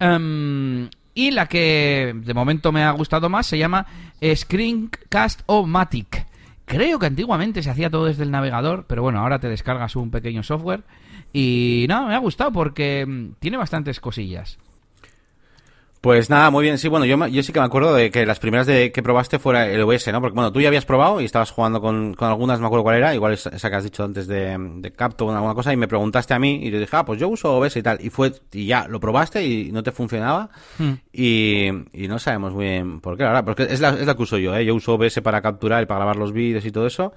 [0.00, 3.86] Em, y la que de momento me ha gustado más se llama
[4.22, 6.26] Screencast-O-Matic.
[6.64, 10.10] Creo que antiguamente se hacía todo desde el navegador, pero bueno, ahora te descargas un
[10.10, 10.84] pequeño software
[11.32, 14.58] y nada, me ha gustado porque mm, tiene bastantes cosillas.
[16.00, 16.78] Pues nada, muy bien.
[16.78, 19.38] Sí, bueno, yo, yo sí que me acuerdo de que las primeras de que probaste
[19.38, 20.20] fuera el OS, ¿no?
[20.20, 22.84] Porque bueno, tú ya habías probado y estabas jugando con, con algunas, no me acuerdo
[22.84, 25.72] cuál era, igual esa esa que has dicho antes de, de Capto o alguna cosa,
[25.72, 27.98] y me preguntaste a mí y yo dije, ah, pues yo uso OBS y tal.
[28.00, 30.50] Y fue, y ya, lo probaste y no te funcionaba.
[30.78, 30.92] Hmm.
[31.12, 34.14] Y, y no sabemos muy bien por qué, la verdad, porque es la, es la
[34.14, 34.64] que uso yo, ¿eh?
[34.64, 37.12] Yo uso OBS para capturar y para grabar los vídeos y todo eso.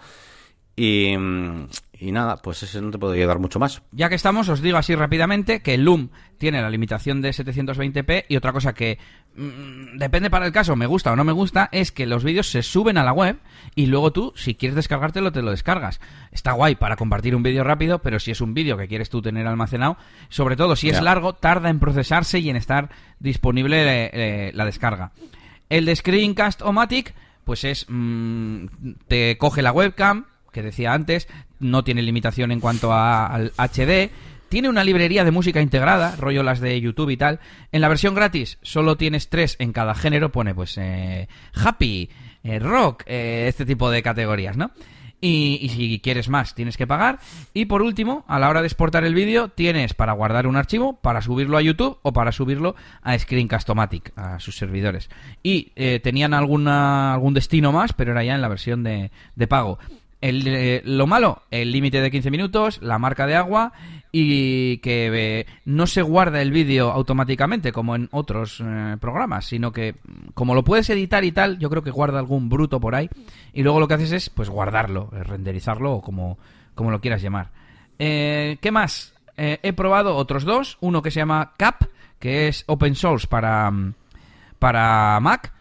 [0.76, 1.16] Y,
[2.02, 3.84] y nada, pues ese no te puedo ayudar mucho más.
[3.92, 8.26] Ya que estamos, os digo así rápidamente que el Loom tiene la limitación de 720p
[8.28, 8.98] y otra cosa que
[9.36, 12.50] mm, depende para el caso, me gusta o no me gusta, es que los vídeos
[12.50, 13.38] se suben a la web
[13.76, 16.02] y luego tú, si quieres descargártelo, te lo descargas.
[16.32, 19.22] Está guay para compartir un vídeo rápido, pero si es un vídeo que quieres tú
[19.22, 19.98] tener almacenado,
[20.30, 22.90] sobre todo si es largo, tarda en procesarse y en estar
[23.20, 25.12] disponible eh, eh, la descarga.
[25.70, 27.86] El de Screencast-O-Matic, pues es.
[27.88, 28.66] mm,
[29.08, 31.28] te coge la webcam, que decía antes,
[31.60, 34.12] no tiene limitación en cuanto al HD.
[34.50, 37.40] Tiene una librería de música integrada, rollo las de YouTube y tal.
[37.72, 42.10] En la versión gratis solo tienes tres en cada género, pone pues eh, happy,
[42.44, 44.72] eh, rock, eh, este tipo de categorías, ¿no?
[45.24, 47.20] Y, y si quieres más, tienes que pagar.
[47.54, 51.00] Y por último, a la hora de exportar el vídeo, tienes para guardar un archivo,
[51.00, 55.10] para subirlo a YouTube o para subirlo a Screencast-O-Matic, a sus servidores.
[55.44, 59.48] Y eh, tenían alguna, algún destino más, pero era ya en la versión de, de
[59.48, 59.78] pago.
[60.22, 63.74] El, eh, lo malo, el límite de 15 minutos, la marca de agua
[64.12, 69.72] y que eh, no se guarda el vídeo automáticamente como en otros eh, programas, sino
[69.72, 72.94] que mm, como lo puedes editar y tal, yo creo que guarda algún bruto por
[72.94, 73.10] ahí
[73.52, 76.38] y luego lo que haces es pues guardarlo, renderizarlo o como,
[76.76, 77.50] como lo quieras llamar.
[77.98, 79.14] ¿Qué más?
[79.38, 81.84] He probado otros dos, uno que se llama Cap,
[82.20, 83.94] que es open source para, mm,
[84.60, 85.52] para Mac.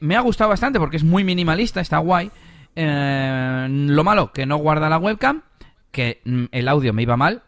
[0.00, 2.30] Me ha gustado bastante porque es muy minimalista, está guay.
[2.76, 5.42] Eh, lo malo, que no guarda la webcam,
[5.90, 7.42] que mm, el audio me iba mal,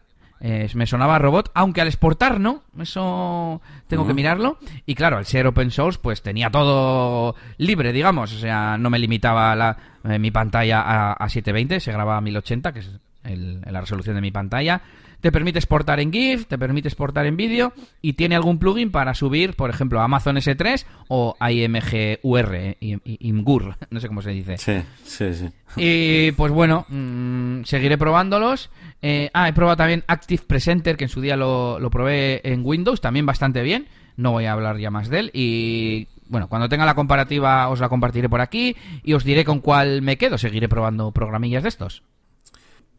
[0.45, 4.57] eh, me sonaba robot, aunque al exportar no, eso tengo que mirarlo.
[4.85, 8.99] Y claro, al ser open source, pues tenía todo libre, digamos, o sea, no me
[8.99, 13.61] limitaba la, eh, mi pantalla a, a 720, se grababa a 1080, que es el-
[13.61, 14.81] la resolución de mi pantalla.
[15.21, 17.71] Te permite exportar en GIF, te permite exportar en vídeo
[18.01, 23.01] y tiene algún plugin para subir, por ejemplo, a Amazon S3 o IMGUR, eh, Im-
[23.05, 24.57] IMGUR, no sé cómo se dice.
[24.57, 25.49] Sí, sí, sí.
[25.77, 28.69] Y pues bueno, mm, seguiré probándolos.
[29.01, 32.61] Eh, ah, he probado también Active Presenter, que en su día lo, lo probé en
[32.65, 33.87] Windows, también bastante bien.
[34.17, 35.31] No voy a hablar ya más de él.
[35.33, 39.59] Y bueno, cuando tenga la comparativa os la compartiré por aquí y os diré con
[39.59, 40.37] cuál me quedo.
[40.37, 42.03] Seguiré probando programillas de estos.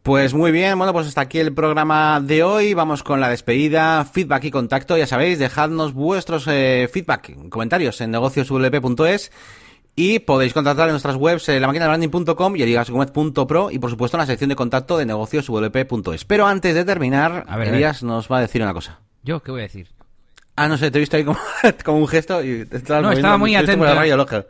[0.04, 2.74] Pues muy bien, bueno, pues hasta aquí el programa de hoy.
[2.74, 4.98] Vamos con la despedida, feedback y contacto.
[4.98, 9.32] Ya sabéis, dejadnos vuestros eh, feedback, comentarios en negocioswp.es
[9.96, 13.88] y podéis contactar en nuestras webs en la máquina de branding.com y eliasgomez.pro y por
[13.88, 16.26] supuesto en la sección de contacto de negocioswp.es.
[16.26, 19.00] Pero antes de terminar, A ver, a Elías nos va a decir una cosa.
[19.22, 19.88] ¿Yo qué voy a decir?
[20.56, 21.38] Ah, no sé, te he visto ahí como,
[21.84, 23.84] como un gesto y te estabas No, moviendo estaba muy atento.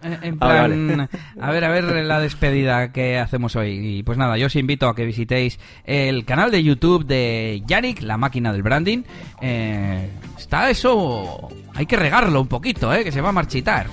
[0.02, 1.08] En- En Ah, vale, plan, vale.
[1.40, 3.98] a ver, a ver la despedida que hacemos hoy.
[3.98, 8.02] Y pues nada, yo os invito a que visitéis el canal de YouTube de Yannick,
[8.02, 9.02] la máquina del branding.
[9.40, 13.86] Eh, está eso, hay que regarlo un poquito, eh, que se va a marchitar.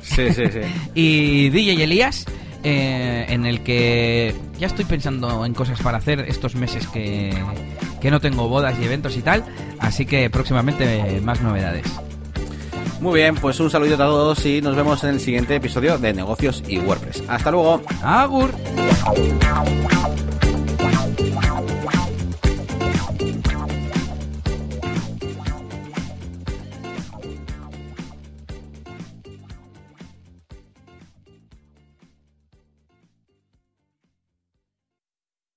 [0.00, 0.60] Sí, sí, sí.
[0.94, 2.24] Y DJ Elías,
[2.64, 7.34] eh, en el que ya estoy pensando en cosas para hacer estos meses que,
[8.00, 9.44] que no tengo bodas y eventos y tal.
[9.78, 11.86] Así que próximamente más novedades.
[13.02, 16.12] Muy bien, pues un saludo a todos y nos vemos en el siguiente episodio de
[16.12, 17.24] Negocios y WordPress.
[17.26, 17.82] Hasta luego.
[18.00, 18.54] Agur.